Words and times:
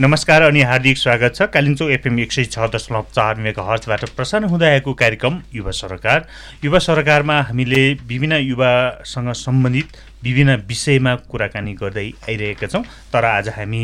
नमस्कार 0.00 0.42
अनि 0.42 0.60
हार्दिक 0.62 0.98
स्वागत 0.98 1.34
छ। 1.34 1.42
कालिम्चोक 1.54 1.90
एफएम 1.90 2.18
एक 2.20 2.32
सय 2.32 2.44
छ 2.44 2.66
दशमलव 2.70 3.06
चार 3.14 3.36
मेगा 3.36 3.62
हर्चबाट 3.62 4.04
प्रसारण 4.16 4.44
हुँदै 4.48 4.66
आएको 4.66 4.92
कार्यक्रम 4.94 5.40
युवा 5.54 5.70
सरकार। 5.74 6.26
युवा 6.64 6.78
सरकारमा 6.78 7.40
हामीले 7.42 7.82
विभिन्न 8.06 8.36
युवासँग 8.38 9.32
सम्बन्धित 9.34 9.96
विभिन्न 10.24 10.54
विषयमा 10.68 11.14
कुराकानी 11.26 11.72
गर्दै 11.74 12.06
आइरहेका 12.28 12.66
छौँ 12.68 12.84
तर 13.12 13.24
आज 13.26 13.48
हामी 13.58 13.82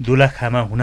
दोलाखामा 0.00 0.60
हुन 0.70 0.82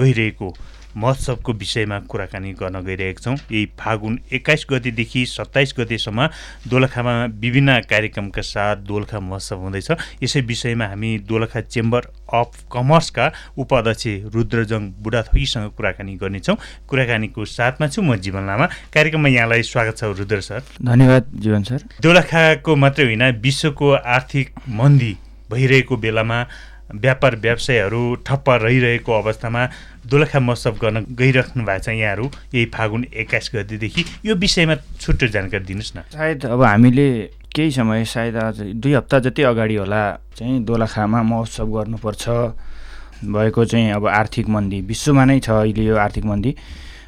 गइरहेको 0.00 0.48
महोत्सवको 0.96 1.52
विषयमा 1.54 1.98
कुराकानी 2.08 2.52
गर्न 2.52 2.80
गइरहेका 2.80 3.22
छौँ। 3.24 3.36
यही 3.50 3.66
फागुन 3.78 4.18
एक्काइस 4.32 4.66
गतेदेखि 4.70 5.24
सत्ताइस 5.26 5.74
गतेसम्म 5.78 6.28
दोलखामा 6.68 7.14
विभिन्न 7.40 7.78
कार्यक्रमका 7.90 8.42
साथ 8.44 8.76
दोलखा 8.86 9.20
महोत्सव 9.20 9.58
हुँदैछ। 9.58 9.90
यसै 10.22 10.40
विषयमा 10.42 10.86
हामी 10.86 11.18
दोलखा 11.28 11.60
चेम्बर 11.60 12.06
अफ 12.34 12.50
कमर्सका 12.72 13.30
उपाध्यक्ष 13.58 14.32
रुद्रजङ 14.34 14.82
बुढाथोकीसँग 15.02 15.70
कुराकानी 15.76 16.14
गर्नेछौँ। 16.16 16.56
कुराकानीको 16.88 17.44
साथमा 17.44 17.86
छु 17.88 18.02
म 18.02 18.16
जीवन 18.16 18.46
लामा। 18.46 18.66
कार्यक्रममा 18.94 19.28
यहाँलाई 19.28 19.62
स्वागत 19.64 19.96
छ 19.98 20.04
रुद्र 20.14 20.40
सर। 20.40 20.62
धन्यवाद 20.82 21.30
जीवन 21.34 21.62
सर। 21.62 21.84
दोलखाको 22.02 22.76
मात्रै 22.76 23.04
होइन 23.04 23.24
विश्वको 23.40 23.90
आर्थिक 23.92 24.50
मन्दी 24.70 25.16
भइरहेको 25.50 25.96
बेलामा 25.96 26.38
व्यापार 26.92 27.36
व्यवसायहरू 27.36 28.02
ठप्प 28.26 28.50
रहिरहेको 28.62 29.12
अवस्थामा 29.12 29.62
दोलखा 30.06 30.40
महोत्सव 30.40 30.74
गर्न 30.82 31.04
गइराख्नु 31.16 31.64
भएको 31.64 31.82
छ 31.82 31.88
यहाँहरू। 31.88 32.26
यही 32.54 32.64
फागुन 32.74 33.04
एक्काइस 33.14 33.50
गतिदेखि। 33.54 34.04
यो 34.26 34.34
विषयमा 34.34 34.74
छुट्टो 35.00 35.26
जानकारी 35.26 35.64
दिनुहोस् 35.64 35.96
न। 35.96 36.00
सायद 36.12 36.44
अब 36.46 36.62
हामीले 36.62 37.08
केही 37.54 37.70
समय 37.70 38.04
सायद 38.04 38.36
आज 38.36 38.60
दुई 38.76 38.92
हप्ता 38.94 39.18
जति 39.24 39.42
अगाडि 39.42 39.74
होला 39.74 40.02
चाहिँ 40.36 40.64
दोलखामा 40.64 41.22
महोत्सव 41.22 41.66
गर्नुपर्छ। 41.66 42.24
भएको 43.24 43.64
चाहिँ 43.64 43.90
अब 43.92 44.06
आर्थिक 44.06 44.48
मन्दी 44.48 44.80
विश्वमा 44.84 45.24
नै 45.24 45.40
छ 45.40 45.50
अहिले 45.50 45.84
यो 45.84 45.96
आर्थिक 45.96 46.24
मन्दी। 46.24 46.54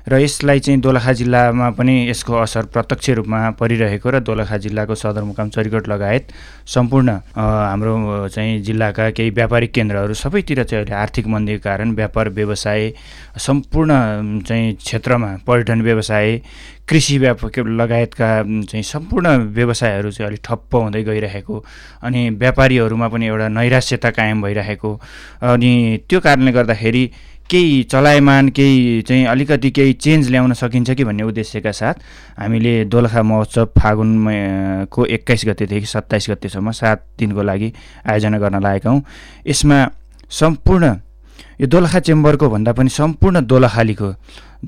र 0.07 0.19
यसलाई 0.21 0.61
चाहिँ 0.61 0.81
दोलखा 0.81 1.12
जिल्लामा 1.12 1.71
पनि 1.75 1.95
यसको 2.09 2.35
असर 2.37 2.65
प्रत्यक्ष 2.71 3.11
रूपमा 3.19 3.39
परिरहेको 3.59 4.11
र 4.11 4.19
दोलखा 4.23 4.57
जिल्लाको 4.57 4.95
सदरमुकाम 4.95 5.49
चरिकोट 5.51 5.89
लगायत 5.89 6.31
सम्पूर्ण 6.65 7.11
हाम्रो 7.35 8.29
चाहिँ 8.29 8.62
जिल्लाका 8.62 9.11
केही 9.11 9.31
व्यापारिक 9.31 9.73
केन्द्रहरू 9.73 10.15
सबैतिर 10.15 10.62
चाहिँ 10.62 10.84
अहिले 10.84 10.95
आर्थिक 10.95 11.27
मन्दीको 11.27 11.62
कारण 11.65 11.95
व्यापार 11.95 12.29
व्यवसाय 12.39 12.93
सम्पूर्ण 13.41 13.93
चाहिँ 14.47 14.75
क्षेत्रमा 14.77 15.34
पर्यटन 15.43 15.83
व्यवसाय 15.83 16.41
कृषि 16.89 17.19
व्याप 17.19 17.45
लगायतका 17.59 18.31
चाहिँ 18.62 18.83
सम्पूर्ण 18.84 19.37
व्यवसायहरू 19.55 20.11
चाहिँ 20.12 20.29
अलिक 20.29 20.41
ठप्प 20.45 20.75
हुँदै 20.77 21.03
गइरहेको 21.03 21.65
अनि 22.03 22.29
व्यापारीहरूमा 22.39 23.09
पनि 23.09 23.27
एउटा 23.27 23.49
नैराश्यता 23.51 24.11
कायम 24.11 24.43
भइरहेको 24.43 25.01
अनि 25.51 25.73
त्यो 26.09 26.21
कारणले 26.21 26.53
गर्दाखेरि 26.53 27.11
केही 27.50 27.83
चलायमान 27.83 28.48
केही 28.48 29.02
चाहिँ 29.02 29.25
अलिकति 29.27 29.70
केही 29.70 29.92
चेन्ज 29.92 30.30
ल्याउन 30.30 30.52
सकिन्छ 30.52 30.91
कि 30.91 31.05
भन्ने 31.05 31.22
उद्देश्यका 31.22 31.72
साथ 31.72 31.94
हामीले 32.38 32.84
दोलखा 32.84 33.22
महोत्सव 33.22 33.64
फागुन 33.78 34.11
को 34.91 35.05
एक्काइस 35.06 35.44
गतेदेखि 35.47 35.86
सत्ताइस 35.86 36.27
गतेसम्म 36.30 36.70
सात 36.70 37.06
दिनको 37.19 37.42
लागि 37.42 37.72
आयोजना 38.11 38.38
गर्न 38.38 38.62
लागेका 38.62 38.91
हौँ। 38.91 39.03
यसमा 39.47 39.78
सम्पूर्ण 40.30 40.94
यो 41.61 41.67
दोलखा 41.73 42.01
चेम्बरको 42.05 42.49
भन्दा 42.53 42.73
पनि 42.77 42.89
सम्पूर्ण 42.93 43.41
दोलखालीको 43.49 44.09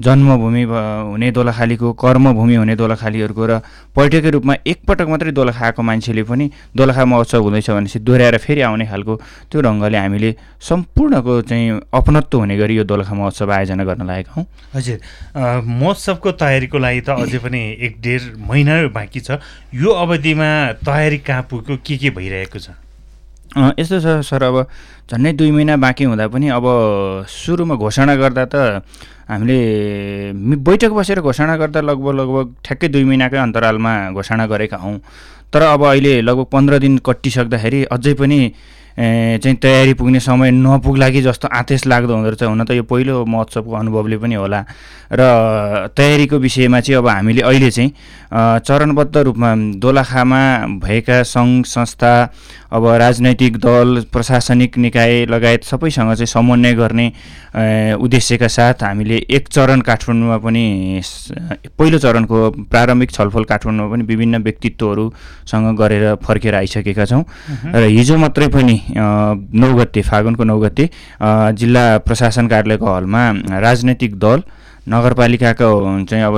जन्मभूमि 0.05 0.63
हुने 0.63 1.31
दोलखालीको 1.37 1.93
कर्मभूमि 2.01 2.55
हुने 2.55 2.75
दोलखालीहरूको 2.77 3.47
र 3.47 3.53
पर्यटकीय 3.97 4.31
रूपमा 4.31 4.55
एकपटक 4.73 5.09
मात्रै 5.13 5.33
दोलखा 5.37 5.65
आएको 5.67 5.83
मान्छेले 5.83 6.23
पनि 6.25 6.51
दोलखा 6.77 7.05
महोत्सव 7.05 7.43
हुँदैछ 7.45 7.71
भनेपछि 7.71 7.99
दोहोऱ्याएर 8.09 8.37
फेरि 8.41 8.61
आउने 8.69 8.87
खालको 8.89 9.15
त्यो 9.53 9.61
ढङ्गले 9.69 9.99
हामीले 9.99 10.35
सम्पूर्णको 10.69 11.41
चाहिँ 11.45 11.81
अपनत्व 11.93 12.39
हुने 12.39 12.57
गरी 12.57 12.77
यो 12.77 12.85
दोलखा 12.89 13.15
महोत्सव 13.21 13.53
आयोजना 13.53 13.85
गर्न 13.85 14.07
लागेका 14.09 14.33
हौँ। 14.33 14.47
हजुर 14.75 14.99
महोत्सवको 15.69 16.33
तयारीको 16.41 16.79
लागि 16.79 17.01
त 17.05 17.09
अझै 17.21 17.39
पनि 17.45 17.61
एक 17.85 18.01
डेढ 18.01 18.23
महिना 18.49 18.75
बाँकी 18.97 19.21
छ। 19.21 19.41
यो 19.77 19.91
अवधिमा 19.93 20.51
तयारी 20.89 21.19
कहाँ 21.21 21.43
पुग्यो 21.51 21.77
के 21.85 21.97
के 21.97 22.11
भइरहेको 22.17 22.59
छ? 22.59 22.71
यस्तो 23.79 23.99
छ 24.01 24.07
सर 24.23 24.43
अब 24.43 24.57
झन्डै 25.11 25.33
दुई 25.39 25.51
महिना 25.51 25.77
बाँकी 25.77 26.05
हुँदा 26.05 26.27
पनि 26.29 26.49
अब 26.59 26.65
सुरुमा 27.27 27.75
घोषणा 27.75 28.15
गर्दा 28.17 28.45
त 28.53 28.83
हामीले 29.31 29.59
बैठक 30.67 30.93
बसेर 30.99 31.21
घोषणा 31.21 31.57
गर्दा 31.57 31.81
लगभग 31.81 32.15
लगभग 32.21 32.55
ठ्याक्कै 32.65 32.89
दुई 32.89 33.05
महिनाकै 33.05 33.37
अन्तरालमा 33.37 33.93
घोषणा 34.13 34.47
गरेका 34.47 34.77
हौँ। 34.77 34.99
तर 35.53 35.63
अब 35.63 35.85
अहिले 35.85 36.21
लगभग 36.23 36.47
पन्ध्र 36.53 36.79
दिन 36.79 36.99
कटिसक्दाखेरि 37.05 37.85
अझै 37.93 38.15
पनि 38.21 38.41
चाहिँ 38.99 39.57
तयारी 39.63 39.95
पुग्ने 39.95 40.21
समय 40.21 40.51
नपुग्ला 40.51 41.09
कि 41.11 41.23
जस्तो 41.23 41.49
आतेश 41.49 41.87
लाग्दो 41.87 42.15
हुँदो 42.15 42.29
रहेछ। 42.29 42.43
हुन 42.43 42.65
त 42.65 42.71
यो 42.75 42.83
पहिलो 42.83 43.25
महोत्सवको 43.25 43.73
अनुभवले 43.73 44.17
पनि 44.19 44.35
होला। 44.35 44.61
र 45.13 45.23
तयारीको 45.97 46.37
विषयमा 46.37 46.81
चाहिँ 46.81 46.99
अब 46.99 47.09
हामीले 47.09 47.43
अहिले 47.43 47.71
चाहिँ 47.71 47.91
चरणबद्ध 48.61 49.17
रूपमा 49.17 49.55
दोलाखामा 49.79 50.41
भएका 50.83 51.23
सङ्घ 51.23 51.65
संस्था 51.65 52.13
अब 52.69 52.87
राजनैतिक 53.01 53.57
दल 53.57 54.05
प्रशासनिक 54.13 54.77
निकाय 54.79 55.25
लगायत 55.31 55.65
सबैसँग 55.65 56.13
चाहिँ 56.13 56.27
समन्वय 56.27 56.75
गर्ने 56.75 57.07
उद्देश्यका 57.97 58.49
साथ 58.49 58.83
हामीले 58.85 59.17
एक 59.31 59.49
चरण 59.49 59.81
काठमाडौँमा 59.81 60.37
पनि 60.45 61.01
पहिलो 61.79 61.99
चरणको 61.99 62.51
प्रारम्भिक 62.69 63.11
छलफल 63.11 63.45
काठमाडौँमा 63.49 63.93
पनि 63.95 64.05
विभिन्न 64.05 64.43
व्यक्तित्वहरूसँग 64.43 65.77
गरेर 65.79 66.15
फर्केर 66.21 66.55
आइसकेका 66.55 67.05
छौँ। 67.07 67.25
र 67.65 67.89
हिजो 67.89 68.17
मात्रै 68.19 68.49
पनि 68.53 68.77
नौ 68.95 69.75
गते 69.77 70.03
फागुनको 70.03 70.45
नौ 70.45 70.59
गते 70.61 70.89
जिल्ला 71.59 71.85
प्रशासन 72.07 72.49
कार्यालयको 72.49 72.95
हलमा 72.95 73.31
राजनैतिक 73.61 74.19
दल 74.19 74.43
नगरपालिकाको 74.89 75.69
चाहिँ 76.09 76.25
अब 76.25 76.37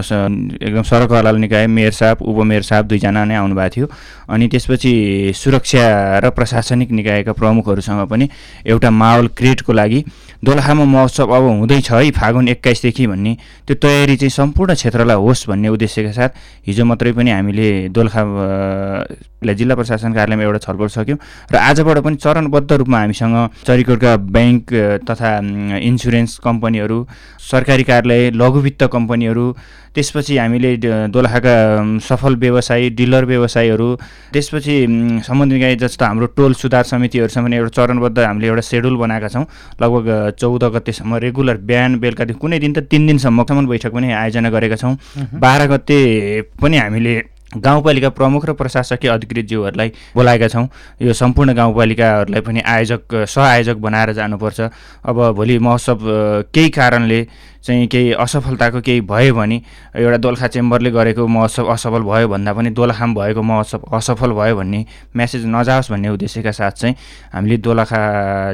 एकदम 0.63 0.83
सडक 0.83 1.13
हलाल 1.13 1.37
निकाय 1.39 1.67
मेयर 1.71 1.93
साहब 1.93 2.23
उपमेयर 2.23 2.63
साहब 2.63 2.87
दुईजना 2.87 3.25
नै 3.25 3.35
आउनुभएको 3.35 3.71
थियो। 3.77 3.87
अनि 4.27 4.49
त्यसपछि 4.51 4.93
सुरक्षा 5.37 6.19
र 6.19 6.31
प्रशासनिक 6.35 6.91
निकायका 6.91 7.33
प्रमुखहरूसँग 7.33 8.07
पनि 8.11 8.29
एउटा 8.67 8.91
माहौल 8.91 9.29
क्रिएटको 9.39 9.73
लागि 9.73 10.05
दोलखामा 10.43 10.85
महोत्सव 10.87 11.31
अब 11.31 11.43
हुँदैछ 11.43 11.91
है 11.93 12.11
फागुन 12.13 12.49
एक्काइसदेखि 12.49 13.07
भन्ने 13.07 13.37
त्यो 13.67 13.75
तयारी 13.77 14.17
चाहिँ 14.17 14.31
सम्पूर्ण 14.33 14.75
क्षेत्रलाई 14.75 15.17
होस् 15.19 15.49
भन्ने 15.49 15.69
उद्देश्यका 15.69 16.13
साथ 16.13 16.31
हिजो 16.67 16.85
मात्रै 16.87 17.13
पनि 17.13 17.31
हामीले 17.31 17.69
दोलखा 17.91 18.23
जिल्ला 19.53 19.75
प्रशासन 19.75 20.13
कार्यालयमा 20.13 20.43
एउटा 20.43 20.59
छलफल 20.61 20.89
सक्यौँ 20.91 21.19
र 21.53 21.57
आजबाट 21.59 21.99
पनि 22.01 22.17
चरणबद्ध 22.17 22.73
रूपमा 22.73 22.99
हामीसँग 22.99 23.37
चरिकोटका 23.67 24.17
ब्याङ्क 24.31 24.73
तथा 25.05 25.31
इन्सुरेन्स 25.83 26.39
कम्पनीहरू 26.41 26.99
सरकारी 27.43 27.85
कार्यालय 27.85 28.31
लघु 28.33 28.61
वित्त 28.61 28.83
कम्पनीहरू 28.93 29.45
त्यसपछि 29.95 30.37
हामीले 30.39 30.77
दोलखाका 31.11 31.55
सफल 32.09 32.35
व्यवसायी 32.43 32.91
डिलर 32.95 33.25
व्यवसायीहरू 33.25 33.89
त्यसपछि 34.33 34.77
सम्बन्धित 35.27 35.79
जस्तो 35.81 36.05
हाम्रो 36.05 36.27
टोल 36.37 36.53
सुधार 36.55 36.85
समितिहरूसँग 36.87 37.45
पनि 37.45 37.57
एउटा 37.57 37.75
चरणबद्ध 37.77 38.19
हामीले 38.19 38.47
एउटा 38.49 38.63
सेड्युल 38.63 38.97
बनाएका 38.97 39.29
छौँ। 39.29 39.45
लगभग 39.83 40.07
चौध 40.39 40.65
गतेसम्म 40.77 41.17
रेगुलर 41.27 41.57
बिहान 41.67 41.99
बेलुका 41.99 42.25
कुनै 42.39 42.59
दिन 42.59 42.73
त 42.73 42.87
तिन 42.87 43.07
दिनसम्मसम्म 43.07 43.67
बैठक 43.67 43.93
पनि 43.93 44.13
आयोजना 44.13 44.51
गरेका 44.51 44.77
छौँ। 44.77 44.95
बाह्र 45.35 45.67
गते 45.67 45.99
पनि 46.63 46.77
हामीले 46.79 47.15
गाउँपालिका 47.51 48.09
प्रमुख 48.15 48.45
र 48.47 48.53
प्रशासकीय 48.55 49.11
अधिकृतज्यूहरूलाई 49.11 49.89
बोलाएका 50.15 50.49
छौँ। 50.49 50.67
यो 51.03 51.13
सम्पूर्ण 51.13 51.55
गाउँपालिकाहरूलाई 51.59 52.41
पनि 52.47 52.61
आयोजक 52.63 53.27
सहआयोजक 53.27 53.77
बनाएर 53.83 54.13
जानुपर्छ। 54.15 54.61
अब 55.03 55.17
भोलि 55.35 55.59
महोत्सव 55.59 55.99
केही 56.55 56.71
कारणले 56.71 57.21
चाहिँ 57.65 57.87
केही 57.87 58.13
असफलताको 58.17 58.81
केही 58.81 59.01
भयो 59.05 59.35
भने 59.35 59.57
एउटा 59.95 60.17
दोलखा 60.17 60.47
चेम्बरले 60.49 60.91
गरेको 60.91 61.27
महोत्सव 61.27 61.73
असफल 61.73 62.03
भयो 62.03 62.29
भन्दा 62.29 62.53
पनि 62.53 62.71
दोलखाम 62.71 63.15
भएको 63.15 63.43
महोत्सव 63.43 63.81
असफल 63.97 64.33
भयो 64.33 64.57
भन्ने 64.57 64.81
म्यासेज 65.17 65.45
नजाओस् 65.47 65.91
भन्ने 65.91 66.09
उद्देश्यका 66.09 66.53
साथ 66.53 66.73
चाहिँ 66.81 66.95
हामीले 67.33 67.57
दोलखा 67.61 68.01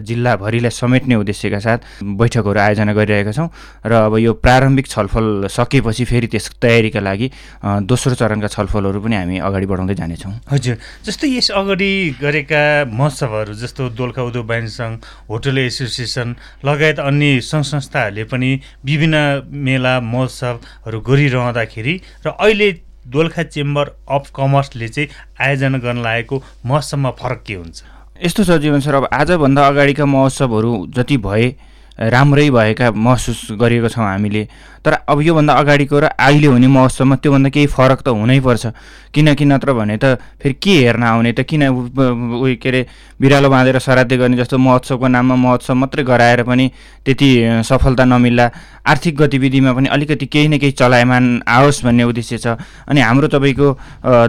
जिल्लाभरिलाई 0.03 0.70
समेट्ने 0.73 1.14
उद्देश्यका 1.14 1.58
साथ 1.58 1.79
बैठकहरू 2.03 2.58
आयोजना 2.58 2.93
गरिरहेका 2.93 3.32
छौँ 3.32 3.49
र 3.87 3.93
अब 4.06 4.17
यो 4.19 4.32
प्रारम्भिक 4.37 4.87
छलफल 4.87 5.47
सकेपछि 5.50 6.05
फेरि 6.05 6.26
त्यस 6.26 6.50
तयारीका 6.58 7.00
लागि 7.00 7.31
दोस्रो 7.87 8.14
चरणका 8.14 8.49
छलफलहरू 8.49 9.00
पनि 9.00 9.17
हामी 9.17 9.38
अगाडि 9.38 9.67
बढाउँदै 9.67 9.94
जानेछौँ। 9.94 10.32
हजुर 10.50 10.76
जस्तै 11.06 11.29
यस 11.31 11.50
अगाडि 11.55 11.91
गरेका 12.20 12.62
महोत्सवहरू 12.91 13.55
जस्तो 13.55 13.88
दोलखा 13.94 14.23
उद्योग 14.23 14.47
वाणिज्य 14.47 14.75
सङ्घ 14.76 14.94
होटल 15.31 15.58
एसोसिएसन 15.58 16.35
लगायत 16.64 16.99
अन्य 17.00 17.41
सङ्घ 17.41 17.64
संस्थाहरूले 17.64 18.25
पनि 18.25 18.50
विभिन्न 18.96 19.16
मेला 19.52 20.00
महोत्सवहरू 20.00 21.00
गरिरहँदाखेरि 21.00 21.94
र 22.26 22.28
अहिले 22.40 22.72
दोलखा 23.06 23.43
चेम्बर 23.54 23.84
अफ 24.08 24.31
कमर्सले 24.37 24.88
चाहिँ 24.88 25.08
आयोजना 25.40 25.78
गर्न 25.78 26.02
लागेको 26.02 26.37
महोत्सवमा 26.64 27.10
फरक 27.20 27.43
के 27.46 27.54
हुन्छ? 27.54 27.82
यस्तो 28.25 28.44
छ 28.44 28.50
जीवन 28.64 28.81
सर 28.81 28.94
अब 28.94 29.08
आजभन्दा 29.12 29.66
अगाडिका 29.69 30.04
महोत्सवहरू 30.06 30.72
जति 30.96 31.16
भए 31.20 31.46
राम्रै 31.98 32.50
भएका 32.50 32.90
महसुस 32.93 33.56
गरेको 33.56 33.88
छौँ 33.88 34.04
हामीले। 34.04 34.46
तर 34.84 34.93
अब 35.08 35.20
योभन्दा 35.20 35.52
अगाडिको 35.54 35.98
र 35.98 36.04
अहिले 36.14 36.46
हुने 36.46 36.66
महोत्सवमा 36.69 37.16
त्योभन्दा 37.16 37.48
केही 37.50 37.66
फरक 37.66 38.00
त 38.04 38.08
हुनैपर्छ 38.14 38.66
किनकि 39.14 39.44
नत्र 39.44 39.72
भने 39.72 39.96
त 39.96 40.20
फेरि 40.38 40.54
के 40.62 40.75
हेर्न 40.78 41.02
आउने 41.02 41.32
त 41.32 41.40
किन 41.43 41.62
उयो 41.66 42.54
के 42.62 42.69
अरे 42.69 42.87
बिरालो 43.20 43.48
बाँधेर 43.50 43.78
श्राद्ध 43.81 44.12
गर्ने 44.12 44.37
जस्तो 44.37 44.58
महोत्सवको 44.58 45.06
नाममा 45.08 45.34
महोत्सव 45.34 45.75
मात्रै 45.75 46.04
गराएर 46.04 46.43
पनि 46.44 46.70
त्यति 47.02 47.28
सफलता 47.64 48.04
नमिल्ला। 48.04 48.46
आर्थिक 48.87 49.16
गतिविधिमा 49.16 49.72
पनि 49.72 49.88
अलिकति 49.88 50.26
केही 50.26 50.48
न 50.48 50.58
केही 50.58 50.72
चलायमान 50.78 51.43
आओस् 51.43 51.82
भन्ने 51.84 52.04
उद्देश्य 52.04 52.38
छ। 52.38 52.46
अनि 52.87 53.00
हाम्रो 53.00 53.28
तपाईँको 53.28 53.66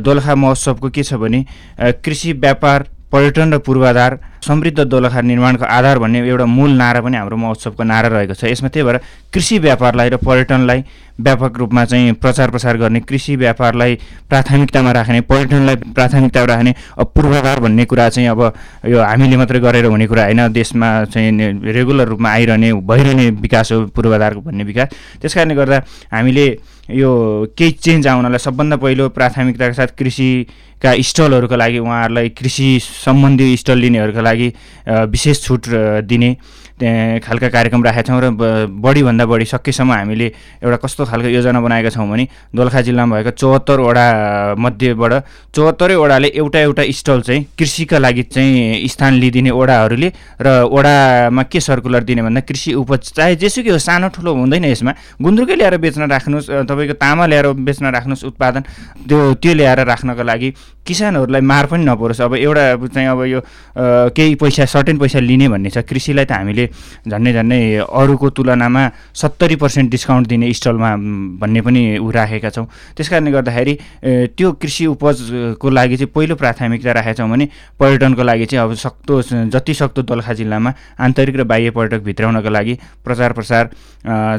दोलखा 0.01 0.35
महोत्सवको 0.35 0.89
के 0.89 1.03
छ 1.03 1.13
भने 1.21 1.45
कृषि 1.77 2.33
व्यापार 2.33 2.87
पर्यटन 3.11 3.53
र 3.53 3.57
पूर्वाधार 3.59 4.19
समृद्ध 4.47 4.79
दोलखा 4.83 5.21
निर्माणको 5.21 5.65
आधार 5.65 5.99
भन्ने 5.99 6.19
एउटा 6.27 6.45
मूल 6.45 6.71
नारा 6.77 7.01
पनि 7.01 7.17
हाम्रो 7.17 7.37
महोत्सवको 7.37 7.83
नारा 7.83 8.07
रहेको 8.07 8.33
छ। 8.33 8.43
यसमा 8.45 8.69
त्यही 8.69 8.83
भएर 8.83 8.97
कृषि 9.33 9.59
व्यापारलाई 9.59 10.09
र 10.09 10.17
पर्यटनलाई 10.17 10.83
व्यापक 11.19 11.57
रूपमा 11.57 11.83
चाहिँ 11.85 12.13
प्रचार 12.13 12.49
प्रसार 12.51 12.77
गर्ने 12.77 12.99
कृषि 13.01 13.35
व्यापारलाई 13.35 13.95
प्राथमिकतामा 14.29 14.91
राख्ने 14.91 15.21
पर्यटनलाई 15.21 15.75
प्राथमिकता 15.95 16.43
राख्ने 16.45 16.73
अब 16.99 17.11
पूर्वाधार 17.15 17.59
भन्ने 17.59 17.85
कुरा 17.85 18.09
चाहिँ 18.09 18.29
अब 18.29 18.41
यो 18.85 19.01
हामीले 19.01 19.37
मात्रै 19.37 19.59
गरेर 19.59 19.85
हुने 19.85 20.07
कुरा 20.07 20.23
होइन। 20.23 20.47
देशमा 20.53 20.87
चाहिँ 21.05 21.31
रेगुलर 21.63 22.07
रूपमा 22.07 22.29
आइरहने 22.29 22.73
भइरहने 22.85 23.29
विकास 23.41 23.71
हो 23.71 23.85
पूर्वाधारको 23.95 24.41
भन्ने 24.41 24.63
विकास। 24.63 24.87
त्यस 25.21 25.37
गर्दा 25.37 25.81
हामीले 26.11 26.47
यो 26.89 27.11
केही 27.57 27.71
चेन्ज 27.83 28.07
आउनलाई 28.07 28.39
सबभन्दा 28.39 28.75
पहिलो 28.79 29.09
प्राथमिकताका 29.11 29.73
साथ 29.73 29.91
कृषिका 29.99 30.93
स्टलहरूका 31.03 31.55
लागि 31.55 31.79
उहाँहरूलाई 31.79 32.29
कृषि 32.31 32.79
सम्बन्धी 32.81 33.57
स्टल 33.57 33.77
लिनेहरूका 33.77 34.21
लागि 34.21 34.53
विशेष 35.11 35.43
छुट 35.43 35.67
दिने 36.07 36.35
खालका 36.77 37.49
कार्यक्रम 37.49 37.83
राखेका 37.83 38.01
छौँ 38.07 38.21
र 38.21 38.29
बढीभन्दा 38.69 39.25
बढी 39.25 39.45
सकेसम्म 39.45 39.91
हामीले 39.91 40.25
एउटा 40.61 40.77
कस्तो 40.77 41.05
खालको 41.09 41.27
योजना 41.27 41.61
बनाएका 41.61 41.89
छौँ 41.89 42.07
भने 42.07 42.27
दोलखा 42.55 42.81
जिल्लामा 42.87 43.15
भएका 43.15 43.31
चौहत्तरवटा 43.33 44.05
मध्येबाट 44.55 45.13
चौहत्तरै 45.55 45.95
वडाले 45.97 46.27
एउटा 46.37 46.59
एउटा 46.59 46.83
स्टल 46.93 47.21
चाहिँ 47.21 47.43
कृषिका 47.57 47.97
लागि 47.97 48.23
चाहिँ 48.29 48.87
स्थान 48.87 49.13
लिइदिने 49.17 49.51
वडाहरूले 49.51 50.11
र 50.37 50.47
वडामा 50.69 51.43
के 51.49 51.59
सर्कुलर 51.59 52.03
दिने 52.05 52.21
भन्दा 52.21 52.41
कृषि 52.45 52.73
उपज 52.77 53.11
चाहे 53.17 53.35
जेसुकै 53.41 53.69
हो 53.73 53.79
सानो 53.81 54.07
ठुलो 54.13 54.33
हुँदैन 54.37 54.65
यसमा। 54.69 54.93
गुन्द्रुकै 55.17 55.55
ल्याएर 55.57 55.77
बेच्न 55.81 56.09
राख्नुहोस् 56.13 56.49
तपाईँको 56.77 56.93
तामा 57.01 57.25
ल्याएर 57.25 57.47
बेच्न 57.57 57.85
राख्नुहोस् 57.89 58.25
उत्पादन 58.29 58.61
त्यो 59.09 59.17
त्यो 59.41 59.53
ल्याएर 59.57 59.79
राख्नको 59.89 60.23
लागि 60.23 60.49
किसानहरूलाई 60.85 61.41
मार 61.41 61.65
पनि 61.67 61.83
नपरोस्। 61.83 62.21
अब 62.21 62.35
एउटा 62.37 62.63
चाहिँ 62.87 63.09
अब 63.09 63.21
यो 63.25 63.39
केही 64.15 64.35
पैसा 64.39 64.65
सर्टेन 64.65 64.97
पैसा 64.97 65.19
लिने 65.19 65.47
भन्ने 65.49 65.69
छ 65.73 65.83
कृषिलाई 65.83 66.25
त 66.25 66.31
हामीले 66.31 66.65
झन्डै 67.09 67.33
झन्डै 67.33 67.59
अरूको 67.83 68.29
तुलनामा 68.29 68.83
सत्तरी 69.11 69.55
पर्सेन्ट 69.57 69.91
डिस्काउन्ट 69.91 70.27
दिने 70.27 70.53
स्टलमा 70.53 70.89
भन्ने 71.41 71.61
पनि 71.61 71.81
ऊ 71.99 72.07
राखेका 72.07 72.49
छौँ। 72.55 72.65
त्यस 72.95 73.09
कारणले 73.09 73.31
गर्दाखेरि 73.31 73.73
त्यो 74.37 74.51
कृषि 74.61 74.85
उपजको 74.95 75.67
लागि 75.69 75.97
चाहिँ 75.97 76.11
पहिलो 76.15 76.35
प्राथमिकता 76.39 76.91
राखेका 76.93 77.13
छौँ 77.19 77.29
भने 77.29 77.45
पर्यटनको 77.79 78.23
लागि 78.23 78.45
चाहिँ 78.45 78.63
अब 78.63 78.73
सक्दो 78.79 79.21
जति 79.51 79.73
सक्दो 79.73 80.01
दोलखा 80.07 80.33
जिल्लामा 80.39 80.71
आन्तरिक 81.03 81.35
र 81.35 81.43
बाह्य 81.43 81.69
पर्यटक 81.75 82.01
भित्राउनको 82.07 82.49
लागि 82.49 82.73
प्रचार 83.03 83.31
प्रसार 83.35 83.63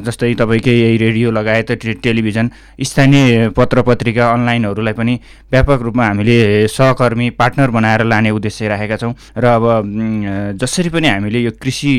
जस्तै 0.00 0.32
तपाईँकै 0.40 0.96
रेडियो 0.96 1.30
लगायत 1.30 1.70
टेलिभिजन 2.02 2.27
स्थानीय 2.30 3.48
पत्र 3.56 3.82
पत्रिका 3.82 4.30
अनलाइनहरूलाई 4.32 4.94
पनि 4.94 5.14
व्यापक 5.52 5.82
रूपमा 5.82 6.06
हामीले 6.06 6.36
सहकर्मी 6.68 7.30
पार्टनर 7.32 7.70
बनाएर 7.70 8.04
लाने 8.04 8.30
उद्देश्य 8.30 8.68
राखेका 8.68 8.96
छौँ 8.96 9.14
र 9.36 9.44
अब 9.48 9.64
जसरी 10.60 10.88
पनि 10.88 11.08
हामीले 11.08 11.40
यो 11.40 11.50
कृषि 11.56 11.92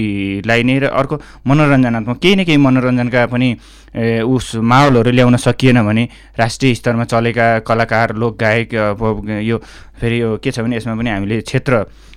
लाई 0.46 0.64
नै 0.64 0.78
र 0.80 0.86
अर्को 0.92 1.16
मनोरञ्जनात्मक 1.48 2.18
केही 2.20 2.36
न 2.36 2.44
केही 2.44 2.58
मनोरञ्जनका 2.60 3.26
पनि 3.28 3.50
उस 4.24 4.56
माहौलहरू 4.56 5.12
ल्याउन 5.12 5.36
सकिएन 5.40 5.82
भने 5.84 6.08
राष्ट्रिय 6.38 6.74
स्तरमा 6.76 7.04
चलेका 7.06 7.48
कलाकार 7.66 8.16
लोकगायक 8.16 8.74
यो 9.44 9.58
फेरि 10.00 10.22
यो 10.22 10.38
के 10.38 10.52
छ 10.52 10.60
भने 10.60 10.78
यसमा 10.78 10.96
पनि 10.96 11.10
हामीले 11.10 11.42
क्षेत्र 11.42 11.74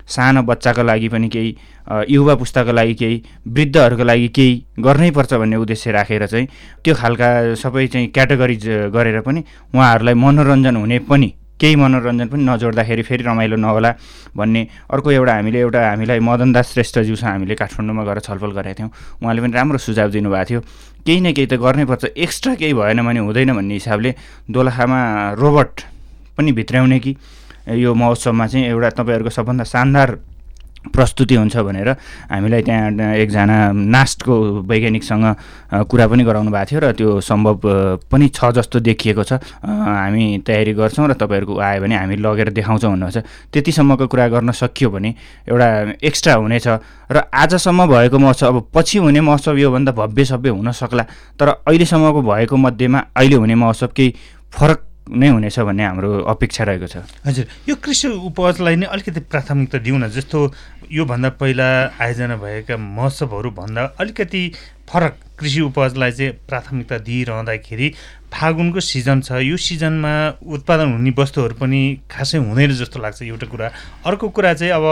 सानो 0.06 0.43
बच्चाको 0.43 0.82
लागि 0.82 1.08
पनि 1.08 1.28
केही 1.28 1.56
युवा 2.10 2.34
पुस्ताको 2.34 2.72
लागि 2.72 2.94
केही 2.94 3.22
वृद्धहरूको 3.49 4.04
लागि 4.04 4.28
केही 4.28 4.52
गर्नैपर्छ 4.81 5.34
भन्ने 5.34 5.56
उद्देश्य 5.56 5.93
राखेर 5.93 6.26
चाहिँ 6.26 6.46
त्यो 6.84 6.94
खालका 6.94 7.28
सबै 7.54 7.87
चाहिँ 7.87 8.08
क्याटेगोरिज 8.08 8.66
गरेर 8.94 9.20
पनि 9.20 9.44
उहाँहरूलाई 9.75 10.14
मनोरञ्जन 10.14 10.76
हुने 10.76 10.99
पनि 11.10 11.32
केही 11.60 11.76
मनोरञ्जन 11.76 12.26
पनि 12.28 12.43
नजोड्दाखेरि 12.43 13.02
फेरि 13.02 13.25
रमाइलो 13.25 13.56
नहोला 13.56 13.94
भन्ने 14.37 14.66
अर्को 14.90 15.10
एउटा 15.10 15.34
हामीले 15.34 15.60
एउटा 15.60 15.81
हामीलाई 15.88 16.19
मदनदास 16.19 16.72
श्रेष्ठज्यूसँग 16.72 17.28
हामीले 17.28 17.55
काठमाडौँमा 17.55 18.05
गएर 18.05 18.19
छलफल 18.26 18.50
गरेका 18.58 18.75
थियौँ। 18.78 18.90
उहाँले 19.22 19.40
पनि 19.43 19.52
राम्रो 19.52 19.78
सुझाव 19.78 20.10
दिनुभएको 20.10 20.44
थियो। 20.50 20.60
केही 21.06 21.20
न 21.20 21.32
केही 21.32 21.46
त 21.46 21.55
गर्नैपर्छ 21.62 22.05
एक्स्ट्रा 22.19 22.55
केही 22.58 22.75
भएन 22.75 23.02
भने 23.06 23.20
हुँदैन 23.20 23.55
भन्ने 23.55 23.75
हिसाबले 23.75 24.14
दोलखामा 24.50 25.00
रोबोट 25.38 25.81
पनि 26.38 26.52
भित्राउने 26.52 26.98
कि 26.98 27.16
यो 27.68 27.94
महोत्सवमा 27.94 28.46
चाहिँ 28.46 28.66
एउटा 28.66 28.90
तपाईँहरूको 28.90 29.30
सबभन्दा 29.30 29.64
शानदार 29.64 30.10
प्रस्तुति 30.82 31.34
हुन्छ 31.34 31.56
भनेर 31.62 31.88
हामीलाई 32.26 32.62
त्यहाँ 32.66 33.14
एकजना 33.14 33.56
नास्टको 33.72 34.34
वैज्ञानिकसँग 34.66 35.24
कुरा 35.86 36.06
पनि 36.10 36.22
गराउनु 36.26 36.50
भएको 36.50 36.66
थियो 36.66 36.80
र 36.82 36.90
त्यो 36.98 37.20
सम्भव 37.22 37.54
पनि 38.10 38.28
छ 38.34 38.50
जस्तो 38.50 38.80
देखिएको 38.82 39.22
छ। 39.22 39.38
हामी 39.62 40.42
तयारी 40.42 40.72
गर्छौँ 40.74 41.06
र 41.06 41.14
तपाईँहरूको 41.14 41.54
आयो 41.54 41.80
भने 41.86 41.94
हामी 42.02 42.16
लगेर 42.18 42.50
देखाउँछौँ 42.50 42.90
भन्नुहुन्छ। 42.98 43.18
त्यतिसम्मको 43.54 44.06
कुरा 44.10 44.26
गर्न 44.34 44.50
सकियो 44.50 44.90
भने 44.90 45.14
एउटा 45.46 46.02
एक्स्ट्रा 46.02 46.34
हुनेछ। 46.34 46.66
र 47.14 47.16
आजसम्म 47.30 47.86
भएको 47.86 48.18
महोत्सव 48.18 48.46
अब 48.50 48.66
पछि 48.74 48.98
हुने 49.06 49.20
महोत्सव 49.22 49.56
योभन्दा 49.62 49.92
भव्य 49.94 50.24
सभ्य 50.34 50.50
हुन 50.50 50.70
सक्ला। 50.74 51.04
तर 51.38 51.62
अहिलेसम्मको 51.62 52.22
भएको 52.26 52.56
मध्येमा 52.58 52.98
अहिले 53.14 53.36
हुने 53.38 53.54
महोत्सव 53.54 53.90
केही 53.94 54.14
फरक 54.50 54.91
नै 55.10 55.28
हुनेछ 55.28 55.58
भन्ने 55.58 55.84
हाम्रो 55.84 56.10
अपेक्षा 56.31 56.64
रहेको 56.64 56.87
छ। 56.87 56.96
हजुर 57.26 57.46
यो 57.69 57.75
कृषि 57.82 58.08
उपजलाई 58.31 58.76
नै 58.76 58.87
अलिकति 58.87 59.20
प्राथमिकता 59.32 59.78
दिउँ 59.82 59.99
न 59.99 60.08
जस्तो 60.14 60.38
योभन्दा 60.93 61.28
पहिला 61.43 61.69
आयोजना 61.99 62.37
भएका 62.38 62.76
महोत्सवहरूभन्दा 62.76 63.82
अलिकति 64.00 64.43
फरक 64.88 65.14
कृषि 65.38 65.60
उपजलाई 65.60 66.12
चाहिँ 66.12 66.32
प्राथमिकता 66.49 66.99
दिइरहँदाखेरि 67.02 67.88
फागुनको 68.32 68.81
सिजन 68.81 69.20
छ 69.20 69.44
यो 69.44 69.56
सिजनमा 69.56 70.12
उत्पादन 70.40 70.93
हुने 70.93 71.12
वस्तुहरू 71.19 71.55
पनि 71.61 71.81
खासै 72.11 72.38
हुँदैन 72.38 72.70
जस्तो 72.73 73.00
लाग्छ 73.00 73.23
एउटा 73.23 73.46
कुरा। 73.46 73.70
अर्को 74.08 74.29
कुरा 74.29 74.52
चाहिँ 74.55 74.73
अब 74.73 74.87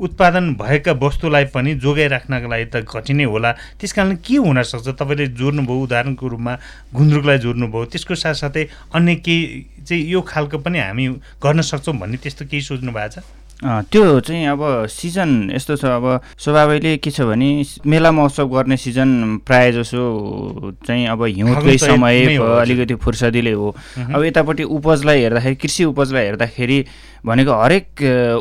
उत्पादन 0.00 0.54
भएका 0.54 0.92
वस्तुलाई 1.02 1.44
पनि 1.50 1.74
जोगाइराख्नको 1.82 2.48
लागि 2.48 2.64
त 2.70 2.86
घटिनै 2.86 3.24
होला। 3.26 3.50
त्यस 3.76 3.92
कारण 3.92 4.14
के 4.22 4.36
हुनसक्छ 4.38 4.88
तपाईँले 4.88 5.26
जोड्नुभयो 5.34 5.82
उदाहरणको 5.82 6.28
रूपमा 6.30 6.54
गुन्द्रुकलाई 6.94 7.38
जोड्नुभयो 7.44 7.84
त्यसको 7.90 8.14
साथसाथै 8.14 8.64
अन्य 8.94 9.14
केही 9.26 9.84
चाहिँ 9.84 10.04
यो 10.06 10.20
खालको 10.22 10.58
पनि 10.62 10.78
हामी 10.78 11.06
गर्न 11.42 11.60
सक्छौँ 11.60 11.98
भन्ने 11.98 12.16
त्यस्तो 12.22 12.46
केही 12.46 12.62
सोच्नु 12.62 12.92
भएको 12.92 13.20
छ? 13.20 13.24
त्यो 13.60 14.20
चाहिँ 14.20 14.46
अब 14.46 14.86
सिजन 14.88 15.50
यस्तो 15.54 15.76
छ 15.76 15.84
अब 15.84 16.20
स्वभावैले 16.38 16.96
के 16.96 17.10
छ 17.10 17.20
भने 17.28 17.48
मेला 17.84 18.10
महोत्सव 18.12 18.48
गर्ने 18.48 18.76
सिजन 18.76 19.10
प्रायः 19.44 19.70
जसो 19.76 20.00
चाहिँ 20.86 21.06
अब 21.06 21.24
हिउँकै 21.24 21.76
समय 21.78 22.36
अलिकति 22.40 22.94
फुर्सदिले 23.04 23.52
हो। 23.52 23.68
अब 24.00 24.24
यतापट्टि 24.24 24.64
उपजलाई 24.64 25.20
हेर्दाखेरि 25.20 25.54
कृषि 25.60 25.84
उपजलाई 25.84 26.24
हेर्दाखेरि 26.24 26.84
भनेको 27.26 27.52
हरेक 27.52 27.86